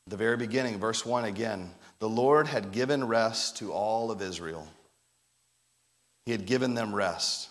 the 0.06 0.16
very 0.16 0.36
beginning, 0.36 0.78
verse 0.78 1.04
1 1.04 1.24
again, 1.24 1.72
the 1.98 2.08
Lord 2.08 2.46
had 2.46 2.70
given 2.70 3.08
rest 3.08 3.56
to 3.56 3.72
all 3.72 4.12
of 4.12 4.22
Israel. 4.22 4.68
He 6.24 6.30
had 6.30 6.46
given 6.46 6.74
them 6.74 6.94
rest. 6.94 7.49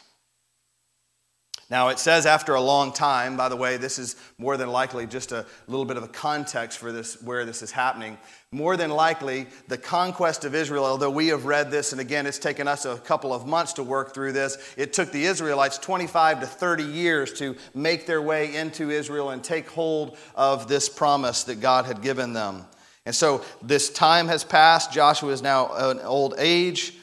Now, 1.69 1.89
it 1.89 1.99
says 1.99 2.25
after 2.25 2.55
a 2.55 2.61
long 2.61 2.91
time, 2.91 3.37
by 3.37 3.47
the 3.47 3.55
way, 3.55 3.77
this 3.77 3.99
is 3.99 4.15
more 4.39 4.57
than 4.57 4.69
likely 4.69 5.05
just 5.05 5.31
a 5.31 5.45
little 5.67 5.85
bit 5.85 5.97
of 5.97 6.03
a 6.03 6.07
context 6.07 6.79
for 6.79 6.91
this, 6.91 7.21
where 7.21 7.45
this 7.45 7.61
is 7.61 7.69
happening. 7.69 8.17
More 8.51 8.75
than 8.75 8.89
likely, 8.89 9.45
the 9.67 9.77
conquest 9.77 10.45
of 10.45 10.55
Israel, 10.55 10.83
although 10.83 11.11
we 11.11 11.27
have 11.27 11.45
read 11.45 11.69
this, 11.69 11.91
and 11.91 12.01
again, 12.01 12.25
it's 12.25 12.39
taken 12.39 12.67
us 12.67 12.85
a 12.85 12.97
couple 12.97 13.31
of 13.31 13.45
months 13.45 13.73
to 13.73 13.83
work 13.83 14.15
through 14.15 14.31
this, 14.31 14.57
it 14.77 14.93
took 14.93 15.11
the 15.11 15.25
Israelites 15.25 15.77
25 15.77 16.39
to 16.39 16.47
30 16.47 16.83
years 16.85 17.33
to 17.33 17.55
make 17.75 18.07
their 18.07 18.21
way 18.21 18.55
into 18.55 18.89
Israel 18.89 19.29
and 19.29 19.43
take 19.43 19.69
hold 19.69 20.17
of 20.33 20.67
this 20.67 20.89
promise 20.89 21.43
that 21.43 21.61
God 21.61 21.85
had 21.85 22.01
given 22.01 22.33
them. 22.33 22.65
And 23.05 23.13
so 23.13 23.43
this 23.61 23.91
time 23.91 24.27
has 24.27 24.43
passed. 24.43 24.91
Joshua 24.91 25.31
is 25.31 25.43
now 25.43 25.71
an 25.73 25.99
old 25.99 26.33
age, 26.39 26.95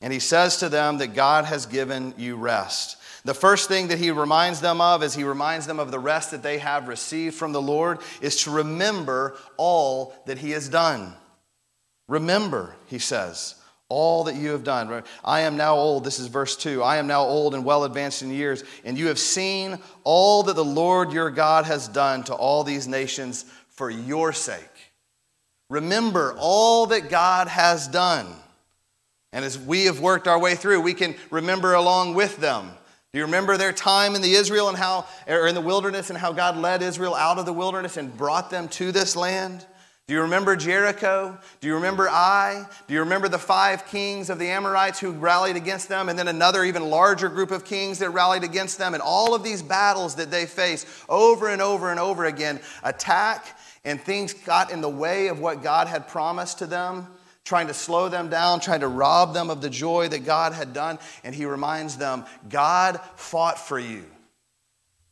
and 0.00 0.12
he 0.12 0.20
says 0.20 0.58
to 0.58 0.68
them 0.68 0.98
that 0.98 1.14
God 1.14 1.44
has 1.44 1.66
given 1.66 2.14
you 2.16 2.36
rest. 2.36 2.98
The 3.24 3.34
first 3.34 3.68
thing 3.68 3.88
that 3.88 3.98
he 3.98 4.10
reminds 4.10 4.60
them 4.60 4.80
of 4.80 5.02
as 5.02 5.14
he 5.14 5.22
reminds 5.22 5.66
them 5.66 5.78
of 5.78 5.90
the 5.90 5.98
rest 5.98 6.32
that 6.32 6.42
they 6.42 6.58
have 6.58 6.88
received 6.88 7.36
from 7.36 7.52
the 7.52 7.62
Lord 7.62 8.00
is 8.20 8.42
to 8.42 8.50
remember 8.50 9.36
all 9.56 10.14
that 10.26 10.38
he 10.38 10.50
has 10.50 10.68
done. 10.68 11.14
Remember, 12.08 12.74
he 12.88 12.98
says, 12.98 13.54
all 13.88 14.24
that 14.24 14.34
you 14.34 14.50
have 14.50 14.64
done. 14.64 15.04
I 15.24 15.40
am 15.40 15.56
now 15.56 15.76
old. 15.76 16.02
This 16.02 16.18
is 16.18 16.26
verse 16.26 16.56
2. 16.56 16.82
I 16.82 16.96
am 16.96 17.06
now 17.06 17.22
old 17.22 17.54
and 17.54 17.64
well 17.64 17.84
advanced 17.84 18.22
in 18.22 18.30
years, 18.30 18.64
and 18.84 18.98
you 18.98 19.06
have 19.08 19.18
seen 19.18 19.78
all 20.02 20.42
that 20.44 20.56
the 20.56 20.64
Lord 20.64 21.12
your 21.12 21.30
God 21.30 21.66
has 21.66 21.88
done 21.88 22.24
to 22.24 22.34
all 22.34 22.64
these 22.64 22.88
nations 22.88 23.44
for 23.68 23.88
your 23.88 24.32
sake. 24.32 24.58
Remember 25.68 26.34
all 26.38 26.86
that 26.86 27.08
God 27.08 27.48
has 27.48 27.86
done. 27.86 28.26
And 29.32 29.44
as 29.44 29.58
we 29.58 29.84
have 29.84 30.00
worked 30.00 30.28
our 30.28 30.38
way 30.38 30.54
through, 30.54 30.80
we 30.80 30.94
can 30.94 31.14
remember 31.30 31.72
along 31.72 32.14
with 32.14 32.38
them. 32.38 32.70
Do 33.12 33.18
you 33.18 33.26
remember 33.26 33.58
their 33.58 33.74
time 33.74 34.14
in 34.14 34.22
the 34.22 34.32
Israel 34.32 34.70
and 34.70 34.78
how 34.78 35.06
or 35.28 35.46
in 35.46 35.54
the 35.54 35.60
wilderness 35.60 36.08
and 36.08 36.18
how 36.18 36.32
God 36.32 36.56
led 36.56 36.80
Israel 36.80 37.14
out 37.14 37.38
of 37.38 37.44
the 37.44 37.52
wilderness 37.52 37.98
and 37.98 38.16
brought 38.16 38.48
them 38.48 38.68
to 38.68 38.90
this 38.90 39.16
land? 39.16 39.66
Do 40.06 40.14
you 40.14 40.22
remember 40.22 40.56
Jericho? 40.56 41.38
Do 41.60 41.68
you 41.68 41.74
remember 41.74 42.08
Ai? 42.08 42.66
Do 42.88 42.94
you 42.94 43.00
remember 43.00 43.28
the 43.28 43.38
five 43.38 43.86
kings 43.86 44.30
of 44.30 44.38
the 44.38 44.48
Amorites 44.48 44.98
who 44.98 45.12
rallied 45.12 45.56
against 45.56 45.90
them, 45.90 46.08
and 46.08 46.18
then 46.18 46.26
another 46.26 46.64
even 46.64 46.88
larger 46.88 47.28
group 47.28 47.50
of 47.50 47.66
kings 47.66 47.98
that 47.98 48.10
rallied 48.10 48.44
against 48.44 48.78
them? 48.78 48.94
And 48.94 49.02
all 49.02 49.34
of 49.34 49.44
these 49.44 49.62
battles 49.62 50.14
that 50.16 50.30
they 50.30 50.46
faced 50.46 50.88
over 51.08 51.48
and 51.50 51.62
over 51.62 51.90
and 51.90 52.00
over 52.00 52.24
again 52.24 52.60
attack, 52.82 53.58
and 53.84 54.00
things 54.00 54.32
got 54.32 54.72
in 54.72 54.80
the 54.80 54.88
way 54.88 55.28
of 55.28 55.38
what 55.38 55.62
God 55.62 55.86
had 55.86 56.08
promised 56.08 56.58
to 56.60 56.66
them, 56.66 57.06
trying 57.44 57.66
to 57.66 57.74
slow 57.74 58.08
them 58.08 58.28
down, 58.28 58.60
trying 58.60 58.80
to 58.80 58.88
rob 58.88 59.34
them 59.34 59.50
of 59.50 59.60
the 59.60 59.70
joy 59.70 60.08
that 60.08 60.24
God 60.24 60.52
had 60.52 60.72
done. 60.72 60.98
And 61.24 61.34
He 61.34 61.44
reminds 61.44 61.96
them 61.96 62.24
God 62.48 63.00
fought 63.16 63.58
for 63.58 63.78
you, 63.78 64.04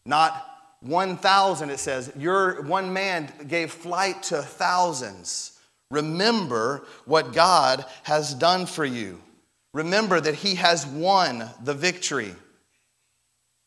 not 0.04 0.46
1,000, 0.80 1.68
it 1.70 1.78
says, 1.78 2.10
your 2.16 2.62
one 2.62 2.92
man 2.92 3.30
gave 3.46 3.70
flight 3.70 4.22
to 4.24 4.40
thousands. 4.40 5.58
Remember 5.90 6.86
what 7.04 7.34
God 7.34 7.84
has 8.04 8.32
done 8.32 8.64
for 8.64 8.84
you. 8.84 9.20
Remember 9.74 10.20
that 10.20 10.36
He 10.36 10.54
has 10.54 10.86
won 10.86 11.50
the 11.62 11.74
victory. 11.74 12.34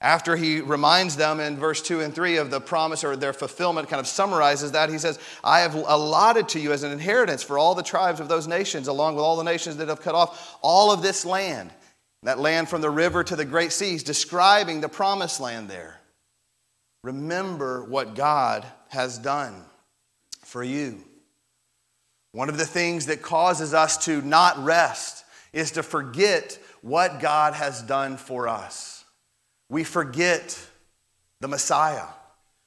After 0.04 0.36
he 0.36 0.60
reminds 0.60 1.16
them 1.16 1.40
in 1.40 1.56
verse 1.56 1.82
2 1.82 2.02
and 2.02 2.14
3 2.14 2.36
of 2.36 2.52
the 2.52 2.60
promise 2.60 3.06
or 3.06 3.16
their 3.16 3.32
fulfillment, 3.32 3.88
kind 3.88 4.02
of 4.02 4.08
summarizes 4.08 4.74
that, 4.74 4.90
he 4.90 4.98
says, 4.98 5.18
I 5.46 5.62
have 5.62 5.76
allotted 5.76 6.50
to 6.50 6.60
you 6.60 6.74
as 6.74 6.84
an 6.84 6.92
inheritance 6.92 7.42
for 7.42 7.58
all 7.58 7.74
the 7.74 7.84
tribes 7.84 8.20
of 8.20 8.28
those 8.28 8.46
nations, 8.46 8.90
along 8.90 9.16
with 9.16 9.24
all 9.24 9.38
the 9.38 9.44
nations 9.44 9.78
that 9.78 9.88
have 9.88 10.02
cut 10.02 10.14
off 10.14 10.58
all 10.62 10.92
of 10.92 11.02
this 11.02 11.26
land, 11.26 11.72
that 12.24 12.38
land 12.38 12.68
from 12.68 12.82
the 12.82 12.90
river 12.90 13.24
to 13.24 13.38
the 13.38 13.46
great 13.46 13.72
seas, 13.72 14.04
describing 14.04 14.82
the 14.82 14.90
promised 14.90 15.40
land 15.40 15.70
there. 15.70 16.02
Remember 17.06 17.86
what 17.86 18.14
God 18.14 18.66
has 18.90 19.18
done 19.18 19.56
for 20.42 20.66
you. 20.66 21.02
One 22.34 22.50
of 22.50 22.58
the 22.58 22.66
things 22.66 23.06
that 23.06 23.22
causes 23.22 23.74
us 23.74 24.04
to 24.06 24.22
not 24.22 24.62
rest 24.62 25.24
is 25.54 25.72
to 25.72 25.84
forget 25.84 26.60
what 26.82 27.22
God 27.22 27.54
has 27.54 27.82
done 27.82 28.18
for 28.18 28.50
us. 28.50 28.93
We 29.74 29.84
forget 29.84 30.56
the 31.42 31.48
Messiah. 31.48 32.06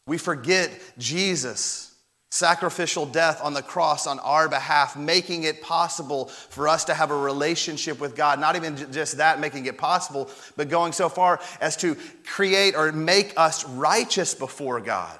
We 0.08 0.18
forget 0.18 0.72
Jesus 0.98 1.94
sacrificial 2.32 3.06
death 3.06 3.40
on 3.44 3.54
the 3.54 3.62
cross 3.62 4.08
on 4.08 4.18
our 4.18 4.48
behalf, 4.48 4.96
making 4.96 5.44
it 5.44 5.62
possible 5.62 6.24
for 6.26 6.66
us 6.66 6.84
to 6.86 6.94
have 6.94 7.12
a 7.12 7.16
relationship 7.16 8.00
with 8.00 8.16
God. 8.16 8.40
Not 8.40 8.56
even 8.56 8.90
just 8.90 9.18
that, 9.18 9.38
making 9.38 9.66
it 9.66 9.78
possible, 9.78 10.28
but 10.56 10.68
going 10.68 10.92
so 10.92 11.08
far 11.08 11.40
as 11.60 11.76
to 11.76 11.96
create 12.24 12.74
or 12.74 12.90
make 12.90 13.34
us 13.36 13.64
righteous 13.64 14.34
before 14.34 14.80
God. 14.80 15.16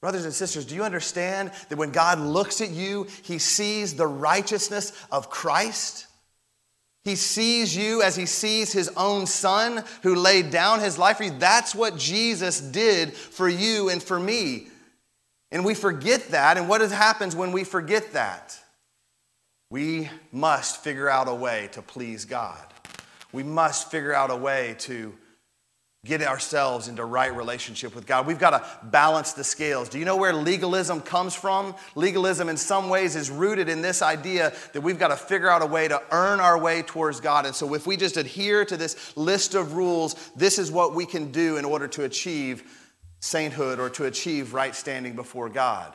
Brothers 0.00 0.24
and 0.24 0.32
sisters, 0.32 0.64
do 0.64 0.76
you 0.76 0.84
understand 0.84 1.50
that 1.70 1.76
when 1.76 1.90
God 1.90 2.20
looks 2.20 2.60
at 2.60 2.70
you, 2.70 3.08
he 3.24 3.38
sees 3.38 3.96
the 3.96 4.06
righteousness 4.06 4.92
of 5.10 5.28
Christ? 5.28 6.06
He 7.04 7.16
sees 7.16 7.76
you 7.76 8.00
as 8.02 8.14
he 8.14 8.26
sees 8.26 8.72
his 8.72 8.88
own 8.96 9.26
son 9.26 9.84
who 10.02 10.14
laid 10.14 10.50
down 10.50 10.80
his 10.80 10.98
life 10.98 11.16
for 11.16 11.24
you. 11.24 11.36
That's 11.36 11.74
what 11.74 11.96
Jesus 11.96 12.60
did 12.60 13.12
for 13.12 13.48
you 13.48 13.88
and 13.88 14.00
for 14.00 14.20
me. 14.20 14.68
And 15.50 15.64
we 15.64 15.74
forget 15.74 16.28
that. 16.28 16.56
And 16.56 16.68
what 16.68 16.80
happens 16.80 17.34
when 17.34 17.50
we 17.50 17.64
forget 17.64 18.12
that? 18.12 18.56
We 19.68 20.10
must 20.30 20.84
figure 20.84 21.08
out 21.08 21.28
a 21.28 21.34
way 21.34 21.68
to 21.72 21.82
please 21.82 22.24
God. 22.24 22.64
We 23.32 23.42
must 23.42 23.90
figure 23.90 24.14
out 24.14 24.30
a 24.30 24.36
way 24.36 24.76
to 24.80 25.12
get 26.04 26.20
ourselves 26.20 26.88
into 26.88 27.04
right 27.04 27.32
relationship 27.32 27.94
with 27.94 28.08
God. 28.08 28.26
We've 28.26 28.38
got 28.38 28.50
to 28.50 28.86
balance 28.88 29.34
the 29.34 29.44
scales. 29.44 29.88
Do 29.88 30.00
you 30.00 30.04
know 30.04 30.16
where 30.16 30.32
legalism 30.32 31.00
comes 31.00 31.32
from? 31.32 31.76
Legalism, 31.94 32.48
in 32.48 32.56
some 32.56 32.88
ways, 32.88 33.14
is 33.14 33.30
rooted 33.30 33.68
in 33.68 33.82
this 33.82 34.02
idea 34.02 34.52
that 34.72 34.80
we've 34.80 34.98
got 34.98 35.08
to 35.08 35.16
figure 35.16 35.48
out 35.48 35.62
a 35.62 35.66
way 35.66 35.86
to 35.86 36.02
earn 36.10 36.40
our 36.40 36.58
way 36.58 36.82
towards 36.82 37.20
God. 37.20 37.46
And 37.46 37.54
so, 37.54 37.72
if 37.74 37.86
we 37.86 37.96
just 37.96 38.16
adhere 38.16 38.64
to 38.64 38.76
this 38.76 39.16
list 39.16 39.54
of 39.54 39.74
rules, 39.74 40.16
this 40.34 40.58
is 40.58 40.72
what 40.72 40.92
we 40.92 41.06
can 41.06 41.30
do 41.30 41.56
in 41.56 41.64
order 41.64 41.86
to 41.86 42.02
achieve 42.02 42.64
sainthood 43.20 43.78
or 43.78 43.88
to 43.90 44.06
achieve 44.06 44.54
right 44.54 44.74
standing 44.74 45.14
before 45.14 45.48
God. 45.48 45.94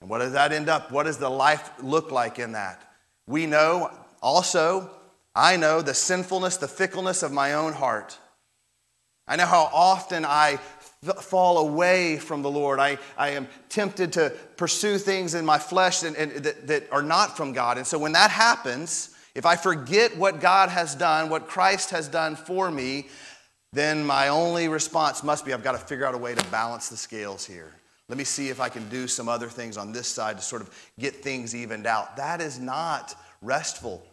And 0.00 0.08
what 0.08 0.18
does 0.18 0.34
that 0.34 0.52
end 0.52 0.68
up? 0.68 0.92
What 0.92 1.06
does 1.06 1.18
the 1.18 1.28
life 1.28 1.68
look 1.82 2.12
like 2.12 2.38
in 2.38 2.52
that? 2.52 2.80
We 3.26 3.46
know 3.46 3.90
also, 4.22 4.88
I 5.34 5.56
know 5.56 5.82
the 5.82 5.94
sinfulness, 5.94 6.58
the 6.58 6.68
fickleness 6.68 7.24
of 7.24 7.32
my 7.32 7.54
own 7.54 7.72
heart. 7.72 8.16
I 9.30 9.36
know 9.36 9.46
how 9.46 9.70
often 9.72 10.24
I 10.24 10.56
fall 11.20 11.58
away 11.58 12.18
from 12.18 12.42
the 12.42 12.50
Lord. 12.50 12.80
I, 12.80 12.98
I 13.16 13.30
am 13.30 13.46
tempted 13.68 14.12
to 14.14 14.30
pursue 14.56 14.98
things 14.98 15.34
in 15.34 15.46
my 15.46 15.56
flesh 15.56 16.02
and, 16.02 16.16
and, 16.16 16.32
that, 16.32 16.66
that 16.66 16.92
are 16.92 17.02
not 17.02 17.36
from 17.36 17.52
God. 17.52 17.78
And 17.78 17.86
so 17.86 17.96
when 17.96 18.10
that 18.12 18.32
happens, 18.32 19.14
if 19.36 19.46
I 19.46 19.54
forget 19.54 20.16
what 20.16 20.40
God 20.40 20.68
has 20.68 20.96
done, 20.96 21.28
what 21.28 21.46
Christ 21.46 21.90
has 21.90 22.08
done 22.08 22.34
for 22.34 22.72
me, 22.72 23.06
then 23.72 24.04
my 24.04 24.28
only 24.28 24.66
response 24.66 25.22
must 25.22 25.46
be 25.46 25.52
I've 25.52 25.62
got 25.62 25.72
to 25.72 25.78
figure 25.78 26.04
out 26.04 26.16
a 26.16 26.18
way 26.18 26.34
to 26.34 26.44
balance 26.46 26.88
the 26.88 26.96
scales 26.96 27.46
here. 27.46 27.72
Let 28.08 28.18
me 28.18 28.24
see 28.24 28.48
if 28.48 28.60
I 28.60 28.68
can 28.68 28.88
do 28.88 29.06
some 29.06 29.28
other 29.28 29.46
things 29.46 29.76
on 29.76 29.92
this 29.92 30.08
side 30.08 30.38
to 30.38 30.42
sort 30.42 30.60
of 30.60 30.70
get 30.98 31.22
things 31.22 31.54
evened 31.54 31.86
out. 31.86 32.16
That 32.16 32.40
is 32.40 32.58
not 32.58 33.14
restful. 33.40 34.04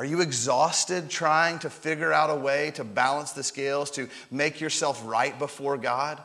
Are 0.00 0.04
you 0.06 0.22
exhausted 0.22 1.10
trying 1.10 1.58
to 1.58 1.68
figure 1.68 2.10
out 2.10 2.30
a 2.30 2.34
way 2.34 2.70
to 2.76 2.84
balance 2.84 3.32
the 3.32 3.42
scales, 3.42 3.90
to 3.90 4.08
make 4.30 4.58
yourself 4.58 5.02
right 5.04 5.38
before 5.38 5.76
God? 5.76 6.18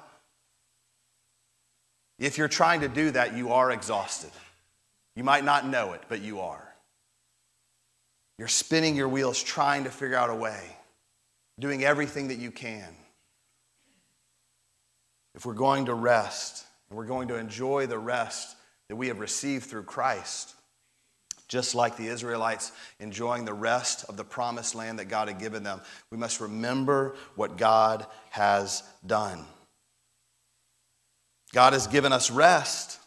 If 2.18 2.38
you're 2.38 2.48
trying 2.48 2.80
to 2.80 2.88
do 2.88 3.12
that, 3.12 3.36
you 3.36 3.52
are 3.52 3.72
exhausted. 3.72 4.32
You 5.18 5.26
might 5.26 5.44
not 5.44 5.68
know 5.68 5.92
it, 5.92 6.02
but 6.08 6.22
you 6.22 6.40
are. 6.40 6.74
You're 8.40 8.48
spinning 8.48 8.96
your 8.96 9.10
wheels 9.10 9.44
trying 9.44 9.84
to 9.84 9.90
figure 9.90 10.16
out 10.16 10.30
a 10.30 10.36
way 10.36 10.62
doing 11.60 11.84
everything 11.84 12.30
that 12.30 12.38
you 12.38 12.52
can. 12.52 12.96
If 15.34 15.46
we're 15.46 15.54
going 15.54 15.88
to 15.88 15.94
rest, 15.94 16.66
and 16.88 16.98
we're 16.98 17.08
going 17.08 17.28
to 17.28 17.36
enjoy 17.36 17.88
the 17.88 18.00
rest 18.00 18.56
that 18.88 18.96
we 18.96 19.10
have 19.10 19.20
received 19.20 19.66
through 19.66 19.84
Christ, 19.84 20.55
just 21.48 21.76
like 21.76 21.98
the 21.98 22.08
Israelites 22.08 22.72
enjoying 23.00 23.46
the 23.46 23.54
rest 23.54 24.06
of 24.10 24.18
the 24.18 24.24
promised 24.24 24.76
land 24.76 25.00
that 25.00 25.06
God 25.06 25.28
had 25.28 25.40
given 25.40 25.64
them, 25.64 25.82
we 26.12 26.18
must 26.18 26.42
remember 26.42 27.16
what 27.36 27.58
God 27.58 28.06
has 28.32 28.84
done. 29.06 29.46
God 31.54 31.74
has 31.74 31.88
given 31.88 32.12
us 32.12 32.30
rest. 32.30 33.00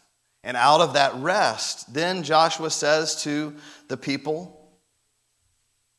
And 0.43 0.55
out 0.55 0.79
of 0.79 0.93
that 0.93 1.13
rest, 1.15 1.93
then 1.93 2.23
Joshua 2.23 2.69
says 2.69 3.23
to 3.23 3.53
the 3.89 3.97
people 3.97 4.71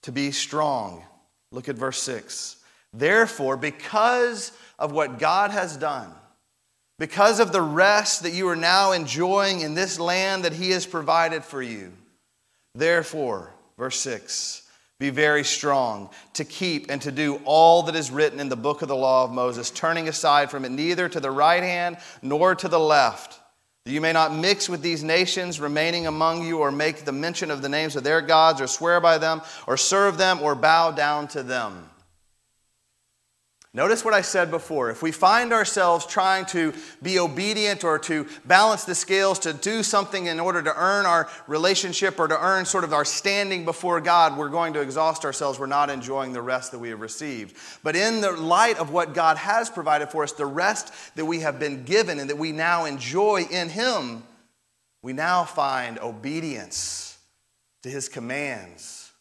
to 0.03 0.13
be 0.13 0.31
strong 0.31 1.05
Look 1.53 1.69
at 1.69 1.75
verse 1.75 2.01
6. 2.03 2.57
Therefore, 2.93 3.57
because 3.57 4.53
of 4.79 4.93
what 4.93 5.19
God 5.19 5.51
has 5.51 5.77
done, 5.77 6.13
because 6.99 7.41
of 7.41 7.51
the 7.51 7.63
rest 7.63 8.23
that 8.23 8.33
you 8.33 8.49
are 8.49 8.57
now 8.57 8.93
enjoying 8.93 9.61
in 9.61 9.75
this 9.75 9.99
land 9.99 10.45
that 10.45 10.53
He 10.53 10.71
has 10.71 10.87
provided 10.87 11.45
for 11.45 11.63
you, 11.63 11.93
therefore, 12.75 13.53
verse 13.79 13.99
6, 14.01 14.63
be 14.99 15.11
very 15.11 15.45
strong 15.45 16.11
to 16.35 16.45
keep 16.45 16.91
and 16.91 17.01
to 17.03 17.11
do 17.11 17.41
all 17.45 17.85
that 17.85 17.97
is 17.97 18.11
written 18.11 18.39
in 18.39 18.49
the 18.49 18.57
book 18.57 18.83
of 18.83 18.89
the 18.89 18.97
law 18.97 19.25
of 19.25 19.33
Moses, 19.33 19.71
turning 19.71 20.09
aside 20.09 20.51
from 20.51 20.65
it 20.65 20.71
neither 20.71 21.09
to 21.09 21.21
the 21.21 21.31
right 21.31 21.63
hand 21.63 21.97
nor 22.23 22.55
to 22.55 22.69
the 22.69 22.81
left 22.81 23.41
that 23.85 23.93
you 23.93 24.01
may 24.01 24.13
not 24.13 24.33
mix 24.33 24.69
with 24.69 24.83
these 24.83 25.03
nations 25.03 25.59
remaining 25.59 26.07
among 26.07 26.47
you, 26.47 26.61
or 26.61 26.71
make 26.71 27.05
the 27.05 27.11
mention 27.11 27.51
of 27.51 27.61
the 27.61 27.69
names 27.69 27.97
of 27.97 28.05
their 28.05 28.21
gods, 28.21 28.61
or 28.61 28.69
swear 28.69 29.01
by 29.01 29.19
them, 29.19 29.43
or 29.67 29.77
serve 29.77 30.17
them, 30.17 30.41
or 30.43 30.55
bow 30.55 30.93
down 30.93 31.27
to 31.27 31.43
them. 31.43 31.90
Notice 33.73 34.05
what 34.05 34.15
I 34.15 34.23
said 34.23 34.51
before. 34.51 34.91
If 34.91 35.01
we 35.01 35.13
find 35.13 35.53
ourselves 35.53 36.05
trying 36.05 36.45
to 36.47 36.75
be 37.05 37.21
obedient 37.21 37.85
or 37.85 38.01
to 38.01 38.27
balance 38.45 38.83
the 38.83 38.97
scales, 38.97 39.39
to 39.41 39.53
do 39.53 39.85
something 39.85 40.27
in 40.27 40.41
order 40.41 40.61
to 40.61 40.77
earn 40.77 41.07
our 41.07 41.29
relationship 41.47 42.19
or 42.19 42.27
to 42.27 42.45
earn 42.45 42.65
sort 42.65 42.83
of 42.83 42.93
our 42.93 43.05
standing 43.05 43.65
before 43.65 44.01
God, 44.01 44.37
we're 44.37 44.49
going 44.49 44.73
to 44.73 44.81
exhaust 44.81 45.25
ourselves. 45.25 45.61
We're 45.61 45.67
not 45.67 45.89
enjoying 45.89 46.33
the 46.33 46.43
rest 46.43 46.73
that 46.73 46.81
we 46.81 46.89
have 46.89 47.01
received. 47.01 47.57
But 47.85 47.95
in 47.95 48.21
the 48.21 48.33
light 48.33 48.79
of 48.79 48.91
what 48.91 49.15
God 49.15 49.37
has 49.37 49.71
provided 49.71 50.11
for 50.11 50.25
us, 50.25 50.33
the 50.33 50.47
rest 50.47 50.93
that 51.15 51.25
we 51.25 51.39
have 51.39 51.61
been 51.61 51.85
given 51.85 52.19
and 52.19 52.29
that 52.29 52.39
we 52.39 52.51
now 52.51 52.87
enjoy 52.87 53.47
in 53.53 53.69
Him, 53.69 54.25
we 55.01 55.13
now 55.13 55.45
find 55.45 56.01
obedience 56.01 57.19
to 57.85 57.89
His 57.89 58.09
commands, 58.09 59.13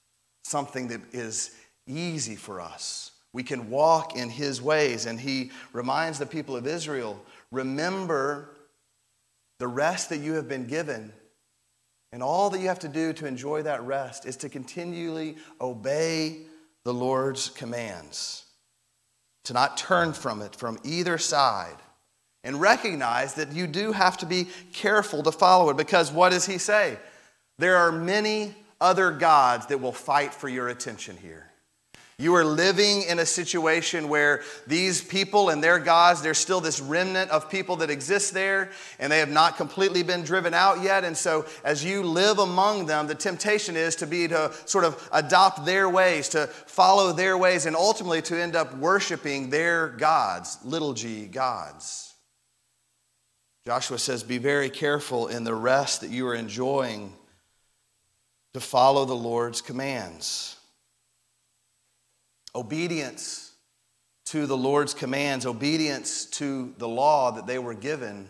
something 0.42 0.88
that 0.88 1.02
is 1.14 1.52
easy 1.86 2.36
for 2.36 2.60
us. 2.60 3.09
We 3.34 3.44
can 3.44 3.70
walk 3.70 4.16
in 4.16 4.30
his 4.30 4.62
ways. 4.62 5.06
And 5.06 5.20
he 5.20 5.52
reminds 5.74 6.20
the 6.20 6.26
people 6.26 6.56
of 6.56 6.66
Israel 6.68 7.22
remember 7.52 8.50
the 9.60 9.68
rest 9.68 10.10
that 10.10 10.18
you 10.18 10.34
have 10.34 10.48
been 10.48 10.66
given. 10.68 11.14
And 12.12 12.24
all 12.24 12.50
that 12.50 12.60
you 12.60 12.68
have 12.68 12.80
to 12.80 12.88
do 12.88 13.14
to 13.14 13.28
enjoy 13.28 13.64
that 13.64 13.84
rest 13.84 14.26
is 14.26 14.38
to 14.38 14.50
continually 14.50 15.38
obey 15.62 16.38
the 16.86 16.94
Lord's 16.94 17.50
commands, 17.50 18.46
to 19.44 19.54
not 19.54 19.78
turn 19.78 20.14
from 20.14 20.42
it 20.42 20.56
from 20.56 20.80
either 20.84 21.18
side. 21.18 21.76
and 22.44 22.62
recognize 22.62 23.34
that 23.36 23.52
you 23.52 23.68
do 23.68 23.92
have 23.92 24.18
to 24.18 24.26
be 24.26 24.48
careful 24.72 25.24
to 25.24 25.32
follow 25.32 25.70
it 25.70 25.78
because 25.78 26.12
what 26.12 26.30
does 26.30 26.46
he 26.46 26.58
say? 26.58 26.98
There 27.58 27.78
are 27.78 27.92
many 27.92 28.56
other 28.80 29.12
gods 29.12 29.66
that 29.68 29.82
will 29.82 29.92
fight 29.92 30.34
for 30.34 30.48
your 30.48 30.70
attention 30.70 31.18
here. 31.18 31.49
You 32.20 32.36
are 32.36 32.44
living 32.44 33.04
in 33.04 33.20
a 33.20 33.26
situation 33.26 34.10
where 34.10 34.42
these 34.68 35.02
people 35.02 35.48
and 35.48 35.64
their 35.64 35.80
gods, 35.80 36.22
there's 36.22 36.38
still 36.38 36.60
this 36.60 36.82
remnant 36.82 37.32
of 37.32 37.50
people 37.50 37.78
that 37.78 37.90
exist 37.90 38.34
there, 38.34 38.72
and 39.00 39.10
they 39.10 39.20
have 39.20 39.32
not 39.32 39.56
completely 39.56 40.04
been 40.04 40.24
driven 40.24 40.54
out 40.54 40.84
yet. 40.84 41.06
And 41.06 41.16
so, 41.16 41.46
as 41.64 41.82
you 41.82 42.04
live 42.04 42.38
among 42.38 42.88
them, 42.88 43.08
the 43.08 43.16
temptation 43.16 43.78
is 43.78 43.96
to 43.96 44.06
be 44.06 44.28
to 44.28 44.52
sort 44.66 44.84
of 44.84 45.10
adopt 45.14 45.64
their 45.64 45.90
ways, 45.90 46.28
to 46.30 46.48
follow 46.48 47.14
their 47.14 47.38
ways, 47.38 47.66
and 47.66 47.74
ultimately 47.74 48.22
to 48.24 48.38
end 48.38 48.54
up 48.54 48.76
worshiping 48.76 49.50
their 49.50 49.88
gods, 49.88 50.58
little 50.66 50.92
g 50.92 51.26
gods. 51.26 52.14
Joshua 53.66 53.98
says, 53.98 54.24
Be 54.24 54.40
very 54.40 54.70
careful 54.70 55.28
in 55.28 55.46
the 55.46 55.56
rest 55.56 56.02
that 56.02 56.10
you 56.10 56.28
are 56.28 56.36
enjoying 56.36 57.14
to 58.54 58.60
follow 58.60 59.06
the 59.06 59.16
Lord's 59.16 59.62
commands. 59.62 60.58
Obedience 62.56 63.54
to 64.26 64.46
the 64.46 64.58
Lord's 64.58 64.94
commands, 64.94 65.46
obedience 65.46 66.26
to 66.26 66.74
the 66.78 66.88
law 66.88 67.32
that 67.32 67.48
they 67.48 67.60
were 67.60 67.74
given, 67.74 68.30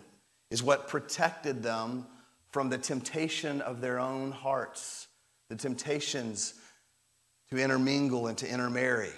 is 0.50 0.64
what 0.64 0.88
protected 0.88 1.62
them 1.62 2.06
from 2.52 2.70
the 2.70 2.78
temptation 2.78 3.62
of 3.62 3.82
their 3.82 4.00
own 4.00 4.32
hearts, 4.32 5.08
the 5.50 5.56
temptations 5.56 6.54
to 7.50 7.58
intermingle 7.58 8.28
and 8.28 8.38
to 8.38 8.50
intermarry. 8.50 9.12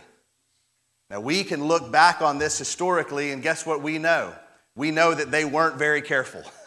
Now, 1.09 1.19
we 1.19 1.43
can 1.43 1.65
look 1.65 1.91
back 1.91 2.21
on 2.21 2.37
this 2.37 2.57
historically, 2.57 3.31
and 3.31 3.43
guess 3.43 3.65
what 3.65 3.81
we 3.81 3.97
know? 3.97 4.33
We 4.75 4.91
know 4.91 5.13
that 5.13 5.29
they 5.29 5.45
weren't 5.45 5.75
very 5.75 6.01
careful. 6.01 6.43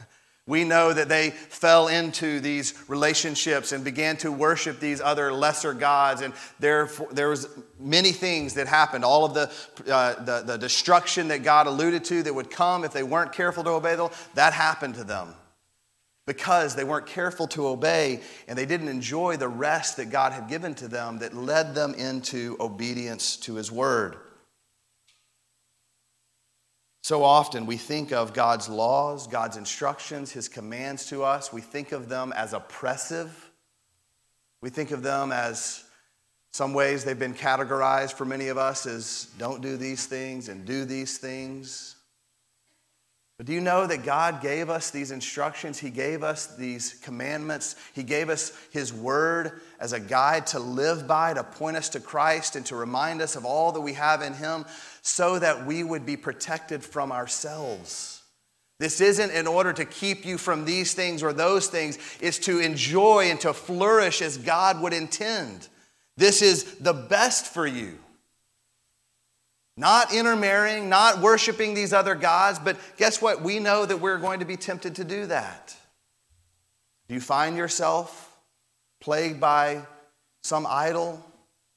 We 0.47 0.65
know 0.65 0.93
that 0.93 1.09
they 1.09 1.31
fell 1.31 1.89
into 1.89 2.39
these 2.39 2.75
relationships 2.87 3.73
and 3.73 3.83
began 3.83 4.19
to 4.19 4.31
worship 4.31 4.79
these 4.79 5.01
other 5.01 5.33
lesser 5.33 5.73
gods, 5.73 6.21
and 6.21 6.35
there, 6.61 6.91
there 7.13 7.31
was 7.31 7.49
many 7.81 8.13
things 8.13 8.55
that 8.55 8.67
happened. 8.67 9.05
All 9.07 9.25
of 9.25 9.33
the, 9.33 9.51
uh, 9.91 10.23
the, 10.23 10.43
the 10.43 10.59
destruction 10.59 11.29
that 11.29 11.45
God 11.45 11.67
alluded 11.67 12.05
to 12.05 12.23
that 12.25 12.35
would 12.35 12.51
come 12.51 12.85
if 12.85 12.93
they 12.93 13.03
weren't 13.03 13.33
careful 13.33 13.65
to 13.65 13.71
obey 13.71 13.97
them, 13.97 14.11
that 14.35 14.53
happened 14.53 14.97
to 14.97 15.05
them 15.05 15.35
because 16.27 16.75
they 16.75 16.85
weren't 16.85 17.07
careful 17.07 17.47
to 17.49 17.67
obey 17.67 18.21
and 18.49 18.59
they 18.59 18.67
didn't 18.67 18.89
enjoy 18.89 19.37
the 19.37 19.49
rest 19.49 19.97
that 19.97 20.11
God 20.11 20.33
had 20.33 20.49
given 20.49 20.75
to 20.77 20.89
them 20.89 21.19
that 21.19 21.35
led 21.35 21.75
them 21.75 21.95
into 21.95 22.57
obedience 22.61 23.37
to 23.39 23.55
His 23.55 23.71
Word. 23.71 24.17
So 27.05 27.23
often 27.23 27.67
we 27.67 27.77
think 27.77 28.13
of 28.13 28.33
God's 28.33 28.67
laws, 28.67 29.27
God's 29.27 29.59
instructions, 29.59 30.33
His 30.33 30.49
commands 30.49 31.05
to 31.11 31.23
us, 31.23 31.53
we 31.53 31.61
think 31.61 31.93
of 31.93 32.09
them 32.09 32.33
as 32.35 32.55
oppressive. 32.55 33.51
We 34.63 34.71
think 34.71 34.91
of 34.91 35.03
them 35.03 35.31
as 35.31 35.85
some 36.55 36.73
ways 36.73 37.05
they've 37.05 37.19
been 37.19 37.35
categorized 37.35 38.15
for 38.15 38.25
many 38.25 38.49
of 38.49 38.57
us 38.57 38.87
as 38.87 39.29
don't 39.37 39.61
do 39.61 39.77
these 39.77 40.07
things 40.07 40.49
and 40.49 40.65
do 40.65 40.87
these 40.87 41.19
things. 41.19 41.95
But 43.37 43.47
do 43.47 43.53
you 43.53 43.61
know 43.61 43.87
that 43.87 44.05
God 44.05 44.41
gave 44.41 44.71
us 44.71 44.91
these 44.91 45.11
instructions? 45.11 45.79
He 45.79 45.91
gave 45.91 46.23
us 46.23 46.57
these 46.57 46.95
commandments. 47.03 47.77
He 47.93 48.05
gave 48.05 48.31
us 48.31 48.51
His 48.71 48.95
Word 48.95 49.61
as 49.79 49.93
a 49.93 50.01
guide 50.01 50.47
to 50.49 50.59
live 50.59 51.07
by, 51.07 51.35
to 51.35 51.45
point 51.45 51.77
us 51.77 51.91
to 51.91 52.01
Christ, 52.01 52.57
and 52.57 52.65
to 52.67 52.77
remind 52.77 53.21
us 53.21 53.37
of 53.37 53.45
all 53.45 53.73
that 53.73 53.81
we 53.83 53.93
have 53.93 54.23
in 54.23 54.33
Him 54.33 54.65
so 55.07 55.39
that 55.39 55.67
we 55.67 55.85
would 55.85 56.07
be 56.07 56.17
protected 56.17 56.83
from 56.83 57.13
ourselves. 57.13 58.23
This 58.81 59.03
isn't 59.03 59.31
in 59.31 59.47
order 59.47 59.71
to 59.75 59.85
keep 59.85 60.25
you 60.25 60.39
from 60.39 60.65
these 60.65 60.95
things 60.95 61.23
or 61.23 61.35
those 61.35 61.67
things, 61.69 61.99
it's 62.23 62.39
to 62.41 62.59
enjoy 62.59 63.27
and 63.31 63.39
to 63.41 63.53
flourish 63.53 64.23
as 64.23 64.39
God 64.39 64.81
would 64.81 64.95
intend. 64.95 65.69
This 66.17 66.41
is 66.41 66.77
the 66.77 66.95
best 66.95 67.53
for 67.53 67.67
you. 67.67 67.99
Not 69.77 70.15
intermarrying, 70.15 70.89
not 70.89 71.21
worshiping 71.21 71.75
these 71.75 71.93
other 71.93 72.15
gods, 72.15 72.59
but 72.59 72.79
guess 72.97 73.21
what? 73.21 73.43
We 73.43 73.59
know 73.59 73.85
that 73.85 74.01
we're 74.01 74.19
going 74.19 74.41
to 74.41 74.47
be 74.47 74.57
tempted 74.57 74.95
to 74.97 75.05
do 75.05 75.27
that. 75.27 75.77
Do 77.09 77.15
you 77.15 77.21
find 77.21 77.59
yourself 77.59 78.35
plagued 79.03 79.39
by 79.39 79.83
some 80.43 80.67
idol? 80.67 81.23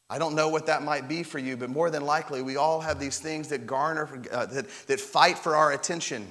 I 0.09 0.19
don't 0.19 0.35
know 0.35 0.49
what 0.49 0.67
that 0.67 0.83
might 0.83 1.07
be 1.07 1.23
for 1.23 1.39
you, 1.39 1.57
but 1.57 1.69
more 1.69 1.89
than 1.89 2.05
likely, 2.05 2.41
we 2.41 2.55
all 2.55 2.79
have 2.79 2.99
these 2.99 3.19
things 3.19 3.49
that 3.49 3.67
garner, 3.67 4.07
uh, 4.31 4.45
that, 4.45 4.69
that 4.87 4.99
fight 4.99 5.37
for 5.37 5.55
our 5.55 5.73
attention. 5.73 6.27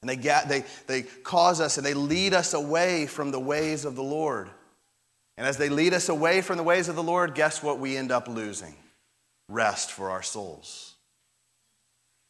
And 0.00 0.08
they, 0.08 0.16
get, 0.16 0.48
they, 0.48 0.64
they 0.86 1.02
cause 1.02 1.60
us 1.60 1.76
and 1.76 1.84
they 1.84 1.94
lead 1.94 2.32
us 2.32 2.54
away 2.54 3.06
from 3.06 3.32
the 3.32 3.40
ways 3.40 3.84
of 3.84 3.96
the 3.96 4.02
Lord. 4.02 4.48
And 5.36 5.46
as 5.46 5.56
they 5.56 5.68
lead 5.68 5.92
us 5.92 6.08
away 6.08 6.40
from 6.40 6.56
the 6.56 6.62
ways 6.62 6.88
of 6.88 6.96
the 6.96 7.02
Lord, 7.02 7.34
guess 7.34 7.62
what 7.62 7.78
we 7.78 7.96
end 7.96 8.10
up 8.10 8.28
losing? 8.28 8.74
rest 9.48 9.90
for 9.90 10.10
our 10.10 10.22
souls. 10.22 10.94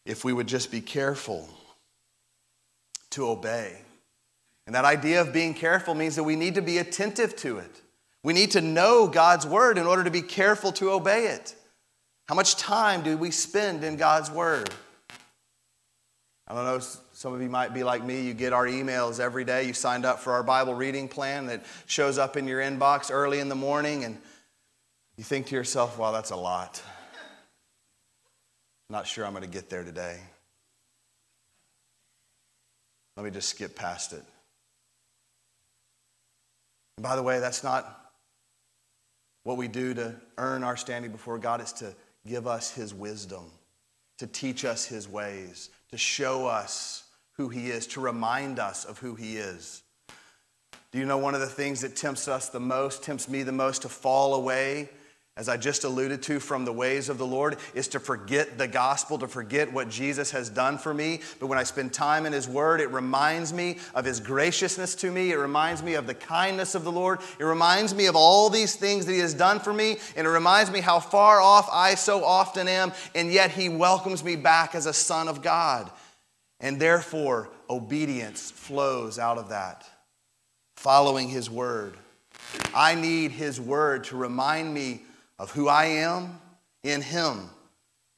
If 0.06 0.24
we 0.24 0.32
would 0.32 0.46
just 0.46 0.70
be 0.70 0.80
careful 0.80 1.48
to 3.10 3.28
obey. 3.28 3.78
And 4.66 4.74
that 4.74 4.84
idea 4.84 5.20
of 5.20 5.32
being 5.32 5.54
careful 5.54 5.94
means 5.94 6.16
that 6.16 6.24
we 6.24 6.36
need 6.36 6.54
to 6.54 6.62
be 6.62 6.78
attentive 6.78 7.36
to 7.36 7.58
it. 7.58 7.82
We 8.28 8.34
need 8.34 8.50
to 8.50 8.60
know 8.60 9.08
God's 9.08 9.46
word 9.46 9.78
in 9.78 9.86
order 9.86 10.04
to 10.04 10.10
be 10.10 10.20
careful 10.20 10.70
to 10.72 10.90
obey 10.90 11.28
it. 11.28 11.54
How 12.28 12.34
much 12.34 12.56
time 12.56 13.02
do 13.02 13.16
we 13.16 13.30
spend 13.30 13.82
in 13.84 13.96
God's 13.96 14.30
word? 14.30 14.68
I 16.46 16.54
don't 16.54 16.66
know, 16.66 16.78
some 17.14 17.32
of 17.32 17.40
you 17.40 17.48
might 17.48 17.72
be 17.72 17.84
like 17.84 18.04
me. 18.04 18.20
You 18.20 18.34
get 18.34 18.52
our 18.52 18.66
emails 18.66 19.18
every 19.18 19.46
day. 19.46 19.66
You 19.66 19.72
signed 19.72 20.04
up 20.04 20.18
for 20.18 20.34
our 20.34 20.42
Bible 20.42 20.74
reading 20.74 21.08
plan 21.08 21.46
that 21.46 21.64
shows 21.86 22.18
up 22.18 22.36
in 22.36 22.46
your 22.46 22.60
inbox 22.60 23.10
early 23.10 23.38
in 23.38 23.48
the 23.48 23.54
morning, 23.54 24.04
and 24.04 24.18
you 25.16 25.24
think 25.24 25.46
to 25.46 25.54
yourself, 25.54 25.96
wow, 25.96 26.12
that's 26.12 26.30
a 26.30 26.36
lot. 26.36 26.82
Not 28.90 29.06
sure 29.06 29.24
I'm 29.24 29.32
going 29.32 29.42
to 29.42 29.48
get 29.48 29.70
there 29.70 29.84
today. 29.84 30.20
Let 33.16 33.24
me 33.24 33.30
just 33.30 33.48
skip 33.48 33.74
past 33.74 34.12
it. 34.12 34.22
And 36.98 37.02
by 37.02 37.16
the 37.16 37.22
way, 37.22 37.40
that's 37.40 37.64
not 37.64 37.94
what 39.48 39.56
we 39.56 39.66
do 39.66 39.94
to 39.94 40.14
earn 40.36 40.62
our 40.62 40.76
standing 40.76 41.10
before 41.10 41.38
God, 41.38 41.62
it's 41.62 41.72
to 41.72 41.94
give 42.26 42.46
us 42.46 42.70
His 42.70 42.92
wisdom, 42.92 43.50
to 44.18 44.26
teach 44.26 44.62
us 44.66 44.84
His 44.84 45.08
ways, 45.08 45.70
to 45.90 45.96
show 45.96 46.46
us 46.46 47.04
who 47.32 47.48
He 47.48 47.70
is, 47.70 47.86
to 47.86 48.00
remind 48.00 48.58
us 48.58 48.84
of 48.84 48.98
who 48.98 49.14
He 49.14 49.38
is. 49.38 49.82
Do 50.92 50.98
you 50.98 51.06
know 51.06 51.16
one 51.16 51.34
of 51.34 51.40
the 51.40 51.46
things 51.46 51.80
that 51.80 51.96
tempts 51.96 52.28
us 52.28 52.50
the 52.50 52.60
most, 52.60 53.02
tempts 53.02 53.26
me 53.26 53.42
the 53.42 53.50
most 53.50 53.80
to 53.82 53.88
fall 53.88 54.34
away 54.34 54.90
as 55.38 55.48
I 55.48 55.56
just 55.56 55.84
alluded 55.84 56.20
to 56.24 56.40
from 56.40 56.64
the 56.64 56.72
ways 56.72 57.08
of 57.08 57.16
the 57.16 57.24
Lord, 57.24 57.58
is 57.72 57.86
to 57.88 58.00
forget 58.00 58.58
the 58.58 58.66
gospel, 58.66 59.18
to 59.18 59.28
forget 59.28 59.72
what 59.72 59.88
Jesus 59.88 60.32
has 60.32 60.50
done 60.50 60.78
for 60.78 60.92
me. 60.92 61.20
But 61.38 61.46
when 61.46 61.60
I 61.60 61.62
spend 61.62 61.92
time 61.92 62.26
in 62.26 62.32
His 62.32 62.48
Word, 62.48 62.80
it 62.80 62.90
reminds 62.90 63.52
me 63.52 63.78
of 63.94 64.04
His 64.04 64.18
graciousness 64.18 64.96
to 64.96 65.12
me. 65.12 65.30
It 65.30 65.36
reminds 65.36 65.80
me 65.80 65.94
of 65.94 66.08
the 66.08 66.14
kindness 66.14 66.74
of 66.74 66.82
the 66.82 66.90
Lord. 66.90 67.20
It 67.38 67.44
reminds 67.44 67.94
me 67.94 68.06
of 68.06 68.16
all 68.16 68.50
these 68.50 68.74
things 68.74 69.06
that 69.06 69.12
He 69.12 69.20
has 69.20 69.32
done 69.32 69.60
for 69.60 69.72
me. 69.72 69.98
And 70.16 70.26
it 70.26 70.30
reminds 70.30 70.72
me 70.72 70.80
how 70.80 70.98
far 70.98 71.40
off 71.40 71.68
I 71.72 71.94
so 71.94 72.24
often 72.24 72.66
am, 72.66 72.92
and 73.14 73.32
yet 73.32 73.52
He 73.52 73.68
welcomes 73.68 74.24
me 74.24 74.34
back 74.34 74.74
as 74.74 74.86
a 74.86 74.92
son 74.92 75.28
of 75.28 75.40
God. 75.40 75.88
And 76.58 76.80
therefore, 76.80 77.48
obedience 77.70 78.50
flows 78.50 79.20
out 79.20 79.38
of 79.38 79.50
that, 79.50 79.88
following 80.74 81.28
His 81.28 81.48
Word. 81.48 81.94
I 82.74 82.96
need 82.96 83.30
His 83.30 83.60
Word 83.60 84.02
to 84.04 84.16
remind 84.16 84.74
me 84.74 85.02
of 85.38 85.50
who 85.52 85.68
I 85.68 85.86
am 85.86 86.40
in 86.82 87.02
Him 87.02 87.50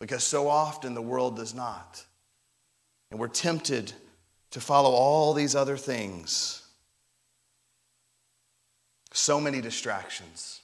because 0.01 0.25
so 0.25 0.49
often 0.49 0.95
the 0.95 1.03
world 1.03 1.37
does 1.37 1.55
not. 1.55 2.05
And 3.11 3.21
we're 3.21 3.29
tempted 3.29 3.93
to 4.51 4.61
follow 4.61 4.91
all 4.91 5.35
these 5.35 5.55
other 5.55 5.77
things. 5.77 6.63
So 9.13 9.41
many 9.41 9.61
distractions. 9.61 10.61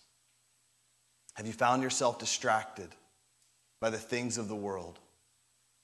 Have 1.35 1.47
you 1.47 1.53
found 1.53 1.83
yourself 1.83 2.19
distracted 2.19 2.89
by 3.81 3.91
the 3.91 3.99
things 3.99 4.39
of 4.39 4.49
the 4.49 4.55
world? 4.55 4.99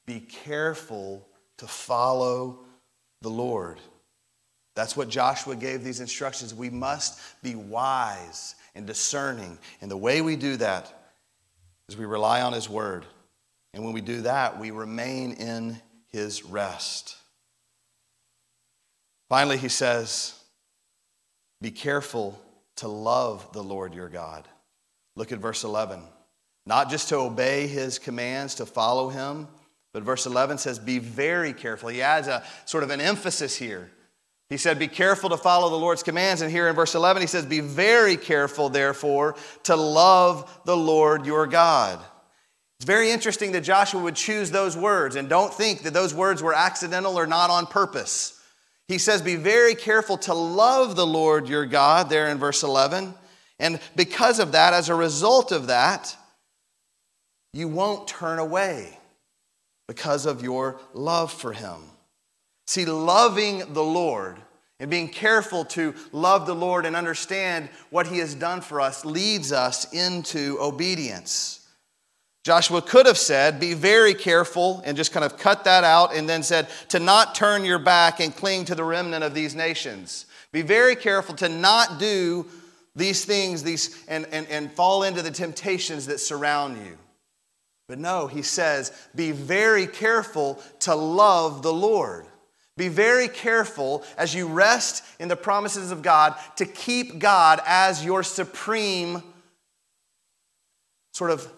Be 0.06 0.20
careful 0.20 1.28
to 1.58 1.66
follow 1.66 2.60
the 3.20 3.28
Lord. 3.30 3.78
That's 4.74 4.96
what 4.96 5.08
Joshua 5.08 5.54
gave 5.54 5.84
these 5.84 6.00
instructions. 6.00 6.54
We 6.54 6.70
must 6.70 7.20
be 7.42 7.54
wise 7.54 8.54
and 8.74 8.86
discerning. 8.86 9.58
And 9.80 9.90
the 9.90 9.96
way 9.96 10.22
we 10.22 10.36
do 10.36 10.56
that 10.56 10.92
is 11.88 11.96
we 11.96 12.06
rely 12.06 12.40
on 12.40 12.52
His 12.52 12.68
Word. 12.68 13.04
And 13.74 13.84
when 13.84 13.92
we 13.92 14.00
do 14.00 14.22
that, 14.22 14.58
we 14.58 14.70
remain 14.70 15.32
in 15.32 15.80
His 16.08 16.44
rest. 16.44 17.16
Finally, 19.28 19.58
he 19.58 19.68
says, 19.68 20.34
Be 21.60 21.70
careful 21.70 22.40
to 22.76 22.88
love 22.88 23.52
the 23.52 23.62
Lord 23.62 23.94
your 23.94 24.08
God. 24.08 24.48
Look 25.16 25.32
at 25.32 25.38
verse 25.38 25.64
11. 25.64 26.00
Not 26.64 26.90
just 26.90 27.08
to 27.10 27.16
obey 27.16 27.66
His 27.66 27.98
commands, 27.98 28.54
to 28.56 28.66
follow 28.66 29.10
Him, 29.10 29.48
But 29.92 30.04
verse 30.04 30.24
11 30.24 30.58
says, 30.58 30.78
Be 30.78 30.98
very 30.98 31.52
careful. 31.52 31.90
He 31.90 32.00
adds 32.00 32.28
a 32.28 32.42
sort 32.64 32.84
of 32.84 32.90
an 32.90 33.00
emphasis 33.00 33.56
here. 33.56 33.90
He 34.52 34.58
said, 34.58 34.78
Be 34.78 34.86
careful 34.86 35.30
to 35.30 35.38
follow 35.38 35.70
the 35.70 35.78
Lord's 35.78 36.02
commands. 36.02 36.42
And 36.42 36.50
here 36.50 36.68
in 36.68 36.74
verse 36.74 36.94
11, 36.94 37.22
he 37.22 37.26
says, 37.26 37.46
Be 37.46 37.60
very 37.60 38.18
careful, 38.18 38.68
therefore, 38.68 39.34
to 39.62 39.74
love 39.74 40.60
the 40.66 40.76
Lord 40.76 41.24
your 41.24 41.46
God. 41.46 41.98
It's 42.76 42.84
very 42.84 43.10
interesting 43.10 43.52
that 43.52 43.62
Joshua 43.62 44.02
would 44.02 44.14
choose 44.14 44.50
those 44.50 44.76
words, 44.76 45.16
and 45.16 45.26
don't 45.26 45.54
think 45.54 45.84
that 45.84 45.94
those 45.94 46.12
words 46.12 46.42
were 46.42 46.52
accidental 46.52 47.18
or 47.18 47.26
not 47.26 47.48
on 47.48 47.64
purpose. 47.64 48.38
He 48.88 48.98
says, 48.98 49.22
Be 49.22 49.36
very 49.36 49.74
careful 49.74 50.18
to 50.18 50.34
love 50.34 50.96
the 50.96 51.06
Lord 51.06 51.48
your 51.48 51.64
God, 51.64 52.10
there 52.10 52.28
in 52.28 52.36
verse 52.36 52.62
11. 52.62 53.14
And 53.58 53.80
because 53.96 54.38
of 54.38 54.52
that, 54.52 54.74
as 54.74 54.90
a 54.90 54.94
result 54.94 55.50
of 55.50 55.68
that, 55.68 56.14
you 57.54 57.68
won't 57.68 58.06
turn 58.06 58.38
away 58.38 58.98
because 59.88 60.26
of 60.26 60.42
your 60.42 60.78
love 60.92 61.32
for 61.32 61.54
him. 61.54 61.91
See, 62.66 62.84
loving 62.84 63.72
the 63.72 63.82
Lord 63.82 64.38
and 64.82 64.90
being 64.90 65.08
careful 65.08 65.64
to 65.64 65.94
love 66.10 66.44
the 66.44 66.54
Lord 66.54 66.86
and 66.86 66.96
understand 66.96 67.68
what 67.90 68.08
he 68.08 68.18
has 68.18 68.34
done 68.34 68.60
for 68.60 68.80
us 68.80 69.04
leads 69.04 69.52
us 69.52 69.92
into 69.92 70.58
obedience. 70.60 71.60
Joshua 72.44 72.82
could 72.82 73.06
have 73.06 73.18
said, 73.18 73.60
Be 73.60 73.74
very 73.74 74.14
careful, 74.14 74.82
and 74.84 74.96
just 74.96 75.12
kind 75.12 75.24
of 75.24 75.38
cut 75.38 75.62
that 75.64 75.84
out, 75.84 76.14
and 76.16 76.28
then 76.28 76.42
said, 76.42 76.66
To 76.88 76.98
not 76.98 77.36
turn 77.36 77.64
your 77.64 77.78
back 77.78 78.18
and 78.18 78.34
cling 78.34 78.64
to 78.64 78.74
the 78.74 78.82
remnant 78.82 79.22
of 79.22 79.34
these 79.34 79.54
nations. 79.54 80.26
Be 80.50 80.62
very 80.62 80.96
careful 80.96 81.36
to 81.36 81.48
not 81.48 82.00
do 82.00 82.46
these 82.96 83.24
things 83.24 83.62
these, 83.62 84.04
and, 84.08 84.26
and, 84.32 84.48
and 84.48 84.72
fall 84.72 85.04
into 85.04 85.22
the 85.22 85.30
temptations 85.30 86.06
that 86.06 86.18
surround 86.18 86.84
you. 86.84 86.98
But 87.86 88.00
no, 88.00 88.26
he 88.26 88.42
says, 88.42 88.90
Be 89.14 89.30
very 89.30 89.86
careful 89.86 90.60
to 90.80 90.96
love 90.96 91.62
the 91.62 91.72
Lord. 91.72 92.26
Be 92.76 92.88
very 92.88 93.28
careful 93.28 94.02
as 94.16 94.34
you 94.34 94.46
rest 94.46 95.04
in 95.18 95.28
the 95.28 95.36
promises 95.36 95.90
of 95.90 96.02
God 96.02 96.34
to 96.56 96.64
keep 96.64 97.18
God 97.18 97.60
as 97.66 98.04
your 98.04 98.22
supreme 98.22 99.22
sort 101.12 101.30
of 101.30 101.50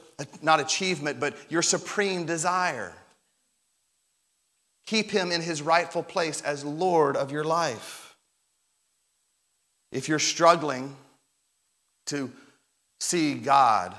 not 0.42 0.61
achievement, 0.61 1.20
but 1.20 1.37
your 1.48 1.62
supreme 1.62 2.27
desire. 2.27 2.92
Keep 4.87 5.11
him 5.11 5.33
in 5.33 5.40
his 5.40 5.62
rightful 5.62 6.03
place 6.03 6.42
as 6.42 6.64
Lord 6.64 7.16
of 7.16 7.33
your 7.33 7.44
life. 7.44 8.16
If 9.92 10.09
you're 10.09 10.18
struggling 10.18 10.96
to 12.07 12.31
see 13.00 13.35
God 13.35 13.94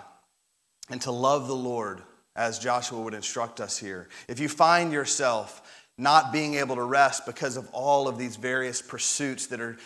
and 0.89 1.01
to 1.01 1.12
love 1.12 1.47
the 1.47 1.56
Lord, 1.56 2.01
as 2.36 2.60
Joshua 2.60 2.99
would 2.99 3.13
instruct 3.13 3.62
us 3.62 3.78
here, 3.78 4.10
if 4.28 4.39
you 4.39 4.49
find 4.49 4.91
yourself 4.91 5.62
not 5.97 6.34
being 6.34 6.55
able 6.55 6.75
to 6.75 6.84
rest 6.84 7.25
because 7.25 7.58
of 7.58 7.69
all 7.71 8.08
of 8.08 8.17
these 8.17 8.36
various 8.36 8.81
pursuits 8.81 9.47
that 9.47 9.62
are 9.62 9.77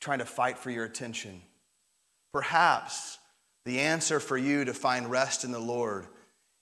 trying 0.00 0.18
to 0.18 0.24
fight 0.24 0.58
for 0.58 0.70
your 0.70 0.84
attention, 0.84 1.42
perhaps 2.32 3.18
the 3.64 3.80
answer 3.80 4.18
for 4.18 4.36
you 4.36 4.64
to 4.64 4.74
find 4.74 5.10
rest 5.10 5.44
in 5.44 5.52
the 5.52 5.60
Lord 5.60 6.06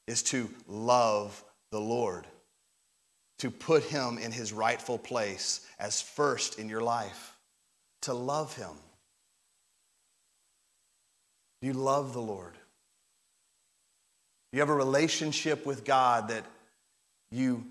is 0.06 0.22
to 0.24 0.50
love 0.66 1.42
the 1.70 1.80
Lord, 1.80 2.26
to 3.38 3.50
put 3.50 3.84
Him 3.84 4.18
in 4.18 4.32
His 4.32 4.52
rightful 4.52 4.98
place 4.98 5.66
as 5.78 6.02
first 6.02 6.58
in 6.58 6.68
your 6.68 6.82
life, 6.82 7.36
to 8.02 8.12
love 8.12 8.54
Him. 8.56 8.76
Do 11.62 11.68
you 11.68 11.74
love 11.74 12.12
the 12.12 12.20
Lord? 12.20 12.54
Do 12.54 14.56
you 14.56 14.60
have 14.60 14.68
a 14.68 14.74
relationship 14.74 15.64
with 15.64 15.84
God 15.84 16.28
that 16.28 16.44
you 17.30 17.64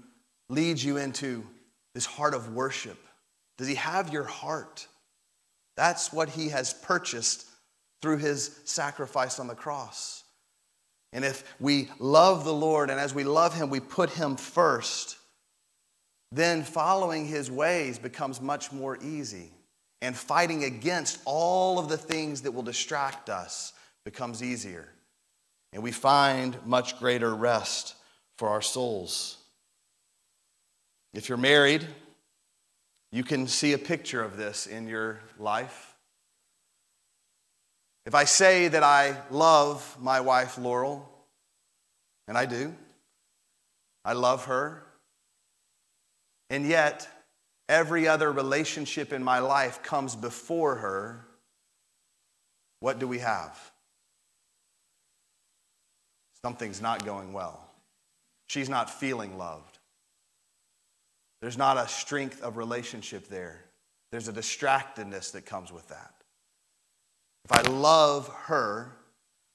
leads 0.50 0.84
you 0.84 0.98
into 0.98 1.46
this 1.94 2.06
heart 2.06 2.34
of 2.34 2.54
worship? 2.54 2.98
Does 3.58 3.68
He 3.68 3.76
have 3.76 4.12
your 4.12 4.24
heart? 4.24 4.88
That's 5.78 6.12
what 6.12 6.30
He 6.30 6.50
has 6.50 6.74
purchased 6.74 7.50
through 8.02 8.18
his 8.18 8.60
sacrifice 8.66 9.40
on 9.40 9.48
the 9.48 9.56
cross. 9.56 10.24
And 11.12 11.26
if 11.26 11.44
we 11.60 11.90
love 12.00 12.46
the 12.46 12.54
Lord 12.54 12.90
and 12.90 13.00
as 13.00 13.14
we 13.14 13.24
love 13.24 13.54
him, 13.54 13.70
we 13.70 13.80
put 13.80 14.12
him 14.12 14.36
first, 14.36 15.18
then 16.32 16.64
following 16.64 17.26
his 17.26 17.50
ways 17.50 17.98
becomes 17.98 18.40
much 18.40 18.72
more 18.72 18.98
easy. 19.02 19.52
And 20.02 20.16
fighting 20.16 20.64
against 20.64 21.20
all 21.26 21.78
of 21.78 21.90
the 21.90 21.98
things 21.98 22.44
that 22.44 22.54
will 22.54 22.64
distract 22.64 23.30
us 23.30 23.74
becomes 24.06 24.42
easier. 24.42 24.88
And 25.74 25.84
we 25.84 25.92
find 25.92 26.58
much 26.66 26.98
greater 27.00 27.36
rest 27.36 27.96
for 28.38 28.48
our 28.48 28.62
souls. 28.62 29.39
If 31.14 31.30
you're 31.30 31.38
married, 31.38 31.86
you 33.12 33.24
can 33.24 33.48
see 33.48 33.74
a 33.74 33.78
picture 33.78 34.24
of 34.24 34.38
this 34.38 34.68
in 34.68 34.88
your 34.88 35.20
life. 35.40 35.96
If 38.06 38.16
I 38.16 38.24
say 38.24 38.68
that 38.68 38.84
I 38.84 39.18
love 39.30 39.98
my 40.00 40.22
wife, 40.22 40.58
Laurel, 40.58 41.08
and 42.28 42.38
I 42.38 42.46
do, 42.46 42.74
I 44.06 44.14
love 44.14 44.46
her, 44.46 44.84
and 46.50 46.66
yet 46.66 47.08
every 47.68 48.08
other 48.08 48.32
relationship 48.32 49.14
in 49.14 49.24
my 49.24 49.40
life 49.40 49.84
comes 49.84 50.16
before 50.16 50.76
her, 50.76 51.26
what 52.80 53.00
do 53.00 53.08
we 53.08 53.20
have? 53.20 53.58
Something's 56.44 56.82
not 56.82 57.06
going 57.06 57.34
well. 57.34 57.70
She's 58.48 58.70
not 58.70 58.90
feeling 58.90 59.38
loved. 59.38 59.69
There's 61.42 61.58
not 61.58 61.78
a 61.78 61.88
strength 61.88 62.42
of 62.42 62.58
relationship 62.58 63.28
there. 63.28 63.66
There's 64.12 64.28
a 64.28 64.34
distractedness 64.34 65.32
that 65.32 65.46
comes 65.46 65.72
with 65.72 65.88
that. 65.90 66.14
If 67.46 67.52
I 67.52 67.70
love 67.70 68.28
her, 68.46 68.92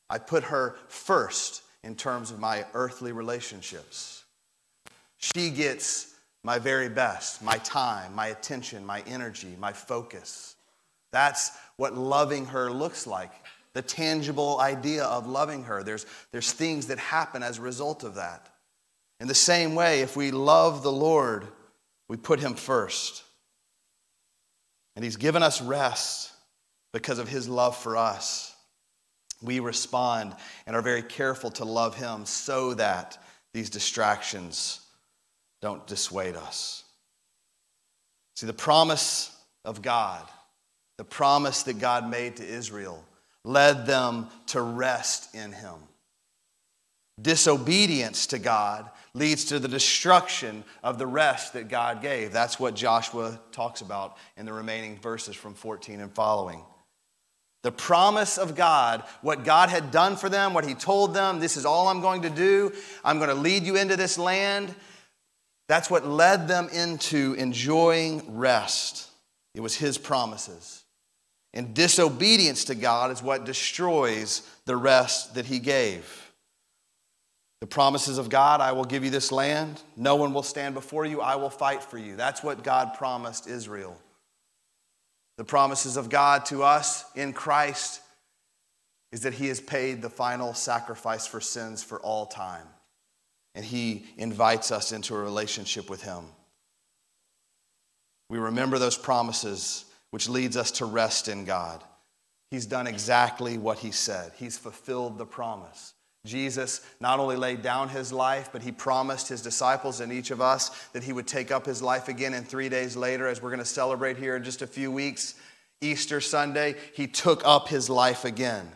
I 0.09 0.19
put 0.19 0.45
her 0.45 0.77
first 0.89 1.63
in 1.83 1.97
terms 1.97 2.31
of 2.31 2.39
my 2.39 2.65
earthly 2.73 3.13
relationships. 3.13 4.25
She 5.19 5.51
gets 5.51 6.15
my 6.43 6.59
very 6.59 6.89
best, 6.89 7.43
my 7.43 7.57
time, 7.59 8.15
my 8.15 8.29
attention, 8.29 8.85
my 8.85 9.03
energy, 9.07 9.57
my 9.59 9.73
focus. 9.73 10.57
That's 11.13 11.53
what 11.77 11.95
loving 11.95 12.47
her 12.47 12.71
looks 12.71 13.07
like. 13.07 13.33
The 13.73 13.83
tangible 13.83 14.61
idea 14.61 15.05
of 15.05 15.27
loving 15.27 15.65
her. 15.65 15.83
There's, 15.83 16.07
there's 16.33 16.53
things 16.53 16.87
that 16.89 16.99
happen 16.99 17.43
as 17.43 17.59
a 17.59 17.63
result 17.63 18.05
of 18.05 18.15
that. 18.17 18.49
In 19.21 19.29
the 19.29 19.35
same 19.35 19.75
way, 19.75 20.01
if 20.01 20.17
we 20.17 20.31
love 20.31 20.83
the 20.83 20.93
Lord, 20.93 21.47
we 22.09 22.17
put 22.17 22.41
him 22.41 22.55
first. 22.55 23.23
And 24.97 25.05
he's 25.05 25.17
given 25.17 25.43
us 25.43 25.61
rest 25.61 26.33
because 26.93 27.19
of 27.19 27.29
his 27.29 27.49
love 27.49 27.77
for 27.77 27.97
us. 27.97 28.55
We 29.43 29.61
respond 29.61 30.35
and 30.67 30.77
are 30.77 30.83
very 30.83 31.03
careful 31.03 31.51
to 31.53 31.65
love 31.65 31.97
him 31.97 32.25
so 32.25 32.75
that 32.75 33.19
these 33.53 33.71
distractions 33.71 34.81
don't 35.61 35.87
dissuade 35.87 36.37
us. 36.37 36.85
See, 38.37 38.47
the 38.47 38.53
promise 38.53 39.37
of 39.65 39.83
God, 39.83 40.23
the 40.99 41.05
promise 41.05 41.63
that 41.65 41.79
God 41.79 42.09
made 42.09 42.37
to 42.37 42.47
Israel, 42.47 43.05
led 43.45 43.87
them 43.87 44.29
to 44.49 44.61
rest 44.61 45.35
in 45.35 45.53
him. 45.53 45.75
Disobedience 47.21 48.27
to 48.29 48.39
God 48.39 48.91
leads 49.15 49.45
to 49.47 49.59
the 49.59 49.69
destruction 49.69 50.65
of 50.83 50.99
the 50.99 51.07
rest 51.07 51.53
that 51.53 51.69
God 51.69 52.03
gave. 52.03 52.33
That's 52.33 52.59
what 52.59 52.75
Joshua 52.75 53.41
talks 53.53 53.81
about 53.81 54.17
in 54.37 54.45
the 54.45 54.53
remaining 54.53 54.99
verses 54.99 55.37
from 55.37 55.55
14 55.55 56.01
and 56.01 56.13
following. 56.13 56.63
The 57.63 57.73
promise 57.73 58.37
of 58.37 58.57
God, 58.57 59.05
what 59.23 59.45
God 59.45 59.71
had 59.71 59.91
done 59.91 60.17
for 60.17 60.29
them, 60.29 60.53
what 60.53 60.67
He 60.67 60.75
told 60.75 61.15
them, 61.15 61.41
this 61.41 61.57
is 61.57 61.65
all 61.65 61.89
I'm 61.89 62.03
going 62.03 62.23
to 62.23 62.31
do. 62.31 62.73
I'm 63.05 63.19
going 63.19 63.31
to 63.31 63.35
lead 63.35 63.63
you 63.63 63.77
into 63.77 63.97
this 63.97 64.19
land. 64.19 64.75
That's 65.69 65.89
what 65.89 66.07
led 66.07 66.47
them 66.47 66.69
into 66.73 67.35
enjoying 67.39 68.37
rest. 68.37 69.09
It 69.55 69.61
was 69.61 69.77
His 69.77 69.97
promises. 69.97 70.83
And 71.55 71.73
disobedience 71.73 72.65
to 72.65 72.75
God 72.75 73.13
is 73.13 73.23
what 73.23 73.47
destroys 73.47 74.43
the 74.67 74.77
rest 74.77 75.37
that 75.37 75.47
He 75.47 75.61
gave. 75.61 76.24
The 77.65 77.69
promises 77.69 78.19
of 78.19 78.29
God 78.29 78.61
I 78.61 78.73
will 78.73 78.85
give 78.85 79.05
you 79.05 79.11
this 79.11 79.33
land. 79.33 79.81
No 79.97 80.17
one 80.17 80.35
will 80.35 80.43
stand 80.43 80.75
before 80.75 81.07
you. 81.07 81.23
I 81.23 81.37
will 81.37 81.49
fight 81.49 81.83
for 81.83 81.97
you. 81.97 82.15
That's 82.15 82.43
what 82.43 82.63
God 82.63 82.93
promised 82.93 83.49
Israel. 83.49 83.99
The 85.39 85.45
promises 85.45 85.97
of 85.97 86.11
God 86.11 86.45
to 86.45 86.63
us 86.63 87.07
in 87.15 87.33
Christ 87.33 88.03
is 89.13 89.23
that 89.23 89.33
He 89.33 89.49
has 89.49 89.63
paid 89.63 90.03
the 90.03 90.11
final 90.11 90.53
sacrifice 90.53 91.27
for 91.27 91.41
sins 91.41 91.83
for 91.83 91.99
all 92.01 92.27
time. 92.27 92.67
And 93.55 93.65
He 93.65 94.05
invites 94.19 94.71
us 94.71 94.93
into 94.93 95.15
a 95.15 95.23
relationship 95.23 95.89
with 95.89 96.03
Him. 96.03 96.25
We 98.29 98.37
remember 98.37 98.79
those 98.79 98.99
promises, 98.99 99.87
which 100.11 100.29
leads 100.29 100.59
us 100.59 100.71
to 100.73 100.85
rest 100.85 101.29
in 101.29 101.47
God. 101.47 101.83
He's 102.51 102.67
done 102.67 102.87
exactly 102.87 103.57
what 103.57 103.79
He 103.79 103.91
said, 103.91 104.33
He's 104.37 104.59
fulfilled 104.59 105.17
the 105.17 105.25
promise. 105.25 105.95
Jesus 106.25 106.81
not 107.01 107.21
only 107.21 107.37
laid 107.37 107.63
down 107.63 107.91
his 107.91 108.13
life, 108.13 108.49
but 108.51 108.63
he 108.63 108.73
promised 108.73 109.29
his 109.29 109.43
disciples 109.43 110.01
and 110.01 110.13
each 110.13 110.31
of 110.31 110.41
us 110.41 110.71
that 110.93 111.05
he 111.05 111.13
would 111.13 111.27
take 111.27 111.51
up 111.51 111.67
his 111.67 111.83
life 111.83 112.09
again. 112.09 112.33
And 112.33 112.49
three 112.49 112.71
days 112.71 112.97
later, 112.97 113.27
as 113.29 113.43
we're 113.43 113.51
going 113.51 113.59
to 113.59 113.65
celebrate 113.65 114.17
here 114.17 114.37
in 114.37 114.43
just 114.43 114.63
a 114.63 114.67
few 114.67 114.91
weeks, 114.91 115.35
Easter 115.83 116.23
Sunday, 116.23 116.77
he 116.95 117.07
took 117.07 117.43
up 117.45 117.69
his 117.69 117.91
life 117.91 118.25
again. 118.25 118.67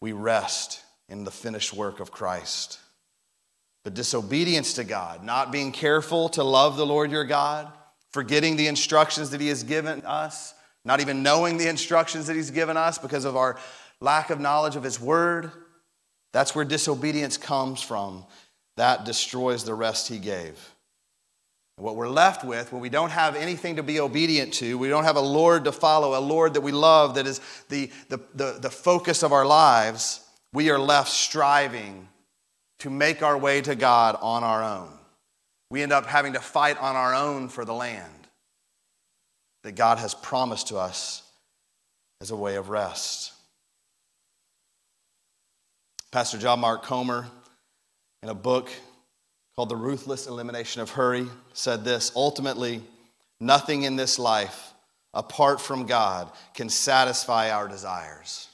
We 0.00 0.12
rest 0.12 0.82
in 1.08 1.22
the 1.22 1.30
finished 1.30 1.72
work 1.72 2.00
of 2.00 2.10
Christ. 2.10 2.80
But 3.84 3.94
disobedience 3.94 4.74
to 4.74 4.84
God, 4.84 5.22
not 5.22 5.52
being 5.52 5.70
careful 5.70 6.28
to 6.30 6.42
love 6.42 6.76
the 6.76 6.86
Lord 6.86 7.12
your 7.12 7.24
God, 7.24 7.70
forgetting 8.10 8.56
the 8.56 8.66
instructions 8.66 9.30
that 9.30 9.40
he 9.40 9.48
has 9.48 9.62
given 9.62 10.02
us, 10.02 10.52
not 10.84 11.00
even 11.00 11.22
knowing 11.22 11.58
the 11.58 11.68
instructions 11.68 12.26
that 12.26 12.34
he's 12.34 12.50
given 12.50 12.76
us 12.76 12.98
because 12.98 13.24
of 13.24 13.36
our 13.36 13.56
lack 14.00 14.30
of 14.30 14.40
knowledge 14.40 14.74
of 14.74 14.82
his 14.82 14.98
word 14.98 15.52
that's 16.32 16.54
where 16.54 16.64
disobedience 16.64 17.36
comes 17.36 17.82
from. 17.82 18.24
That 18.76 19.04
destroys 19.04 19.64
the 19.64 19.74
rest 19.74 20.08
he 20.08 20.18
gave. 20.18 20.74
And 21.76 21.84
what 21.84 21.96
we're 21.96 22.08
left 22.08 22.44
with 22.44 22.72
when 22.72 22.80
we 22.80 22.88
don't 22.88 23.10
have 23.10 23.36
anything 23.36 23.76
to 23.76 23.82
be 23.82 24.00
obedient 24.00 24.54
to, 24.54 24.78
we 24.78 24.88
don't 24.88 25.04
have 25.04 25.16
a 25.16 25.20
Lord 25.20 25.64
to 25.64 25.72
follow, 25.72 26.18
a 26.18 26.20
Lord 26.20 26.54
that 26.54 26.60
we 26.60 26.72
love, 26.72 27.14
that 27.16 27.26
is 27.26 27.40
the, 27.68 27.90
the, 28.08 28.20
the, 28.34 28.58
the 28.60 28.70
focus 28.70 29.22
of 29.22 29.32
our 29.32 29.46
lives, 29.46 30.20
we 30.52 30.70
are 30.70 30.78
left 30.78 31.10
striving 31.10 32.08
to 32.80 32.90
make 32.90 33.22
our 33.22 33.38
way 33.38 33.60
to 33.60 33.74
God 33.74 34.16
on 34.20 34.42
our 34.42 34.62
own. 34.62 34.90
We 35.70 35.82
end 35.82 35.92
up 35.92 36.06
having 36.06 36.34
to 36.34 36.40
fight 36.40 36.78
on 36.78 36.96
our 36.96 37.14
own 37.14 37.48
for 37.48 37.64
the 37.64 37.72
land 37.72 38.28
that 39.62 39.72
God 39.72 39.98
has 39.98 40.14
promised 40.14 40.68
to 40.68 40.76
us 40.76 41.22
as 42.20 42.30
a 42.30 42.36
way 42.36 42.56
of 42.56 42.68
rest. 42.68 43.31
Pastor 46.12 46.36
John 46.36 46.60
Mark 46.60 46.82
Comer, 46.82 47.26
in 48.22 48.28
a 48.28 48.34
book 48.34 48.68
called 49.56 49.70
The 49.70 49.76
Ruthless 49.76 50.26
Elimination 50.26 50.82
of 50.82 50.90
Hurry, 50.90 51.26
said 51.54 51.86
this 51.86 52.12
Ultimately, 52.14 52.82
nothing 53.40 53.84
in 53.84 53.96
this 53.96 54.18
life, 54.18 54.74
apart 55.14 55.58
from 55.58 55.86
God, 55.86 56.30
can 56.52 56.68
satisfy 56.68 57.50
our 57.50 57.66
desires. 57.66 58.48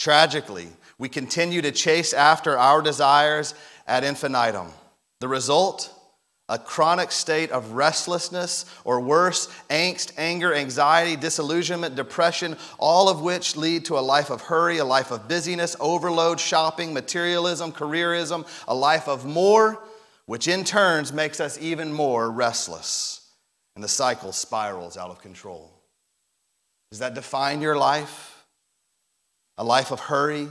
Tragically, 0.00 0.66
we 0.98 1.08
continue 1.08 1.62
to 1.62 1.70
chase 1.70 2.12
after 2.12 2.58
our 2.58 2.82
desires 2.82 3.54
ad 3.86 4.02
infinitum. 4.02 4.72
The 5.20 5.28
result? 5.28 5.94
A 6.50 6.58
chronic 6.58 7.12
state 7.12 7.52
of 7.52 7.70
restlessness, 7.72 8.66
or 8.84 9.00
worse, 9.00 9.48
angst, 9.70 10.10
anger, 10.18 10.52
anxiety, 10.52 11.14
disillusionment, 11.14 11.94
depression, 11.94 12.56
all 12.76 13.08
of 13.08 13.22
which 13.22 13.56
lead 13.56 13.84
to 13.84 13.96
a 13.96 14.00
life 14.00 14.30
of 14.30 14.42
hurry, 14.42 14.78
a 14.78 14.84
life 14.84 15.12
of 15.12 15.28
busyness, 15.28 15.76
overload, 15.78 16.40
shopping, 16.40 16.92
materialism, 16.92 17.70
careerism, 17.70 18.44
a 18.66 18.74
life 18.74 19.06
of 19.06 19.24
more, 19.24 19.80
which 20.26 20.48
in 20.48 20.64
turns 20.64 21.12
makes 21.12 21.38
us 21.38 21.56
even 21.62 21.92
more 21.92 22.28
restless. 22.28 23.30
And 23.76 23.84
the 23.84 23.88
cycle 23.88 24.32
spirals 24.32 24.96
out 24.96 25.10
of 25.10 25.22
control. 25.22 25.70
Does 26.90 26.98
that 26.98 27.14
define 27.14 27.60
your 27.60 27.76
life? 27.76 28.44
A 29.56 29.62
life 29.62 29.92
of 29.92 30.00
hurry, 30.00 30.48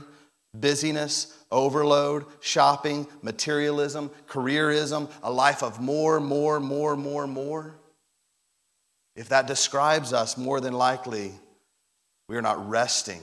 busyness, 0.54 1.38
overload, 1.52 2.26
shopping, 2.40 3.08
materialism, 3.22 4.10
careerism, 4.28 5.10
a 5.24 5.32
life 5.32 5.64
of 5.64 5.80
more, 5.80 6.20
more, 6.20 6.60
more, 6.60 6.96
more, 6.96 7.28
more. 7.28 7.76
If 9.16 9.30
that 9.30 9.48
describes 9.48 10.14
us, 10.14 10.38
more 10.38 10.62
than 10.62 10.74
likely, 10.74 11.34
we 12.28 12.38
are 12.38 12.42
not 12.42 12.70
resting 12.70 13.22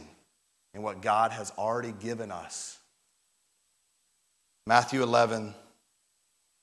in 0.75 0.83
what 0.83 1.01
God 1.01 1.33
has 1.33 1.53
already 1.57 1.93
given 1.93 2.31
us. 2.31 2.79
Matthew 4.67 5.03
11, 5.03 5.55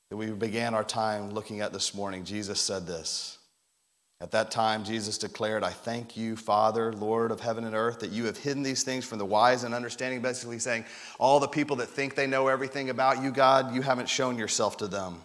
that 0.09 0.17
we 0.17 0.27
began 0.27 0.75
our 0.75 0.83
time 0.83 1.31
looking 1.31 1.61
at 1.61 1.73
this 1.73 1.95
morning, 1.95 2.25
Jesus 2.25 2.61
said 2.61 2.85
this. 2.85 3.39
At 4.23 4.31
that 4.31 4.51
time, 4.51 4.85
Jesus 4.85 5.17
declared, 5.17 5.65
I 5.65 5.71
thank 5.71 6.15
you, 6.15 6.37
Father, 6.37 6.93
Lord 6.93 7.29
of 7.29 7.41
heaven 7.41 7.65
and 7.65 7.75
earth, 7.75 7.99
that 7.99 8.11
you 8.11 8.23
have 8.23 8.37
hidden 8.37 8.63
these 8.63 8.81
things 8.81 9.03
from 9.03 9.17
the 9.17 9.25
wise 9.25 9.65
and 9.65 9.75
understanding, 9.75 10.21
basically 10.21 10.59
saying, 10.59 10.85
all 11.19 11.41
the 11.41 11.47
people 11.49 11.75
that 11.75 11.89
think 11.89 12.15
they 12.15 12.25
know 12.25 12.47
everything 12.47 12.89
about 12.89 13.21
you, 13.21 13.31
God, 13.31 13.75
you 13.75 13.81
haven't 13.81 14.07
shown 14.07 14.37
yourself 14.37 14.77
to 14.77 14.87
them, 14.87 15.21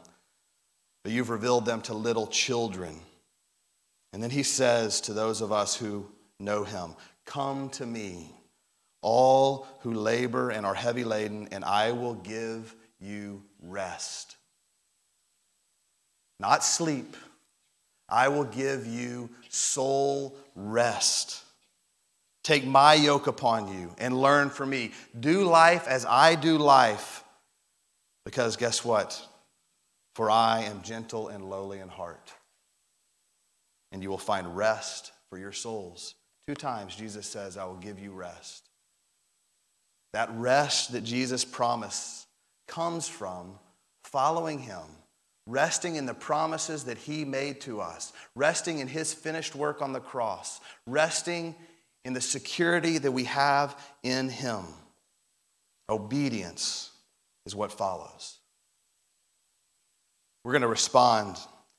but 1.05 1.13
you've 1.13 1.31
revealed 1.31 1.65
them 1.65 1.81
to 1.83 1.95
little 1.95 2.27
children. 2.27 2.99
And 4.13 4.21
then 4.21 4.31
he 4.31 4.43
says 4.43 5.01
to 5.03 5.13
those 5.13 5.43
of 5.43 5.53
us 5.53 5.77
who 5.77 6.11
know 6.41 6.65
him, 6.65 6.97
Come 7.25 7.69
to 7.71 7.87
me, 7.87 8.35
all 9.01 9.69
who 9.83 9.95
labor 9.95 10.51
and 10.51 10.67
are 10.67 10.75
heavy 10.75 11.05
laden, 11.05 11.47
and 11.53 11.65
I 11.65 11.93
will 11.93 12.15
give 12.15 12.75
you 12.99 13.45
rest. 13.63 14.39
Not 16.41 16.65
sleep 16.65 17.15
I 18.09 18.29
will 18.29 18.45
give 18.45 18.87
you 18.87 19.31
soul 19.49 20.37
rest. 20.55 21.43
Take 22.43 22.65
my 22.65 22.95
yoke 22.95 23.27
upon 23.27 23.79
you 23.79 23.95
and 23.99 24.19
learn 24.19 24.49
from 24.49 24.71
me. 24.71 24.93
Do 25.19 25.45
life 25.45 25.87
as 25.87 26.07
I 26.07 26.35
do 26.35 26.57
life, 26.57 27.23
because 28.25 28.57
guess 28.57 28.85
what? 28.85 29.21
For 30.15 30.31
I 30.31 30.63
am 30.63 30.83
gentle 30.83 31.29
and 31.29 31.51
lowly 31.51 31.81
in 31.81 31.89
heart, 31.89 32.33
and 33.93 34.03
you 34.03 34.09
will 34.09 34.19
find 34.19 34.57
rest 34.57 35.13
for 35.29 35.39
your 35.39 35.53
souls. 35.53 36.15
Two 36.47 36.55
times 36.55 36.97
Jesus 36.97 37.27
says, 37.27 37.59
I 37.59 37.67
will 37.67 37.77
give 37.77 37.99
you 37.99 38.13
rest. 38.13 38.69
That 40.15 40.31
rest 40.33 40.93
that 40.93 41.05
Jesus 41.05 41.45
promised 41.45 42.27
comes 42.67 43.07
from 43.07 43.59
following 44.05 44.59
him 44.59 44.81
resting 45.49 45.97
in 45.97 46.05
the 46.05 46.15
promises 46.15 46.85
that 46.85 46.99
He 46.99 47.25
made 47.25 47.61
to 47.63 47.81
us, 47.81 48.13
resting 48.35 48.79
in 48.79 48.87
His 48.87 49.15
finished 49.15 49.55
work 49.55 49.81
on 49.83 49.93
the 49.93 50.01
cross, 50.01 50.61
resting 50.87 51.55
in 52.05 52.13
the 52.13 52.21
security 52.21 52.99
that 52.99 53.11
we 53.11 53.25
have 53.25 53.77
in 54.03 54.29
Him. 54.29 54.65
Obedience 55.89 56.93
is 57.47 57.57
what 57.57 57.73
follows. 57.73 58.37
We're 60.45 60.53
going 60.53 60.63
to 60.63 60.69
respond 60.69 61.39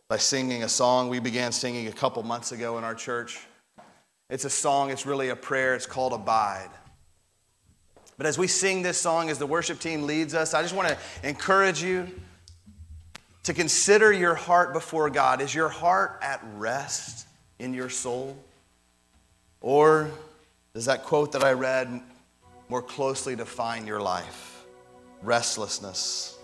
by 0.10 0.18
singing 0.18 0.64
a 0.64 0.70
song 0.70 1.08
we 1.08 1.20
began 1.20 1.52
singing 1.52 1.88
a 1.88 1.92
couple 1.92 2.24
months 2.24 2.52
ago 2.52 2.80
in 2.80 2.84
our 2.84 2.96
church. 2.96 3.40
It's 4.32 4.46
a 4.46 4.50
song, 4.50 4.90
it's 4.90 5.06
really 5.06 5.30
a 5.30 5.36
prayer, 5.36 5.76
it's 5.76 5.86
called 5.86 6.14
Abide. 6.14 6.70
But 8.18 8.26
as 8.26 8.38
we 8.38 8.48
sing 8.48 8.82
this 8.82 9.00
song, 9.00 9.30
as 9.30 9.38
the 9.38 9.46
worship 9.46 9.80
team 9.80 10.04
leads 10.04 10.34
us, 10.34 10.56
I 10.56 10.64
just 10.64 10.76
want 10.76 10.90
to 10.90 10.98
encourage 11.28 11.84
you 11.84 12.08
to 13.50 13.54
consider 13.56 14.14
your 14.14 14.36
heart 14.36 14.74
before 14.74 15.10
God. 15.10 15.42
Is 15.42 15.56
your 15.56 15.70
heart 15.70 16.20
at 16.22 16.40
rest 16.54 17.28
in 17.58 17.74
your 17.74 17.90
soul? 17.90 18.38
Or 19.60 20.12
does 20.76 20.86
that 20.86 21.04
quote 21.04 21.32
that 21.32 21.44
I 21.44 21.54
read 21.54 22.00
more 22.70 22.84
closely 22.84 23.36
define 23.36 23.88
your 23.88 24.00
life? 24.00 24.66
Restlessness, 25.24 26.38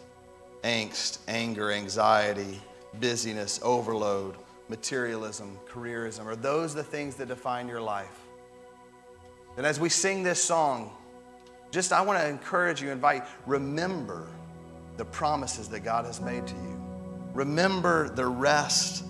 angst, 0.64 1.20
anger, 1.28 1.72
anxiety, 1.72 2.60
busyness, 3.00 3.60
overload, 3.62 4.34
materialism, 4.68 5.60
careerism. 5.70 6.26
Are 6.26 6.36
those 6.36 6.74
the 6.74 6.84
things 6.84 7.14
that 7.18 7.28
define 7.28 7.68
your 7.68 7.82
life? 7.82 8.20
And 9.58 9.66
as 9.68 9.80
we 9.80 9.90
sing 9.90 10.24
this 10.24 10.44
song, 10.44 10.90
just 11.70 11.94
I 11.94 12.02
want 12.02 12.18
to 12.18 12.28
encourage 12.28 12.82
you, 12.82 12.90
invite, 12.90 13.26
remember 13.46 14.26
the 14.98 15.06
promises 15.06 15.70
that 15.70 15.82
God 15.82 16.06
has 16.06 16.20
made 16.20 16.48
to 16.48 16.56
you. 16.56 16.75
Remember 17.36 18.08
the 18.10 18.26
rest 18.26 19.04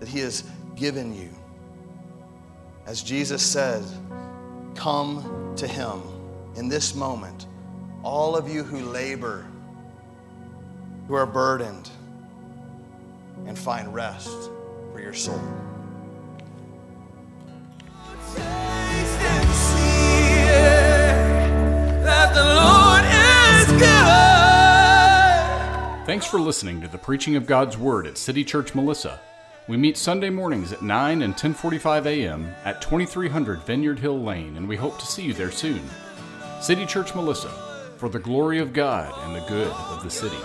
that 0.00 0.08
He 0.08 0.18
has 0.20 0.42
given 0.74 1.14
you. 1.14 1.28
As 2.86 3.02
Jesus 3.02 3.42
said, 3.42 3.84
come 4.74 5.52
to 5.56 5.66
Him 5.66 6.02
in 6.56 6.68
this 6.68 6.94
moment. 6.94 7.46
All 8.02 8.34
of 8.34 8.48
you 8.48 8.64
who 8.64 8.78
labor, 8.78 9.46
who 11.06 11.14
are 11.14 11.26
burdened, 11.26 11.90
and 13.46 13.58
find 13.58 13.92
rest 13.92 14.50
for 14.92 15.00
your 15.00 15.12
soul. 15.12 15.40
Thanks 26.16 26.30
for 26.30 26.40
listening 26.40 26.80
to 26.80 26.88
the 26.88 26.96
preaching 26.96 27.36
of 27.36 27.44
God's 27.44 27.76
Word 27.76 28.06
at 28.06 28.16
City 28.16 28.42
Church 28.42 28.74
Melissa. 28.74 29.20
We 29.68 29.76
meet 29.76 29.98
Sunday 29.98 30.30
mornings 30.30 30.72
at 30.72 30.80
9 30.80 31.20
and 31.20 31.34
10:45 31.36 32.06
a.m. 32.06 32.54
at 32.64 32.80
2300 32.80 33.60
Vineyard 33.64 33.98
Hill 33.98 34.22
Lane, 34.22 34.56
and 34.56 34.66
we 34.66 34.76
hope 34.76 34.98
to 34.98 35.04
see 35.04 35.24
you 35.24 35.34
there 35.34 35.50
soon. 35.50 35.82
City 36.62 36.86
Church 36.86 37.14
Melissa, 37.14 37.50
for 37.98 38.08
the 38.08 38.18
glory 38.18 38.60
of 38.60 38.72
God 38.72 39.12
and 39.26 39.36
the 39.36 39.46
good 39.46 39.68
of 39.68 40.02
the 40.02 40.08
city. 40.08 40.38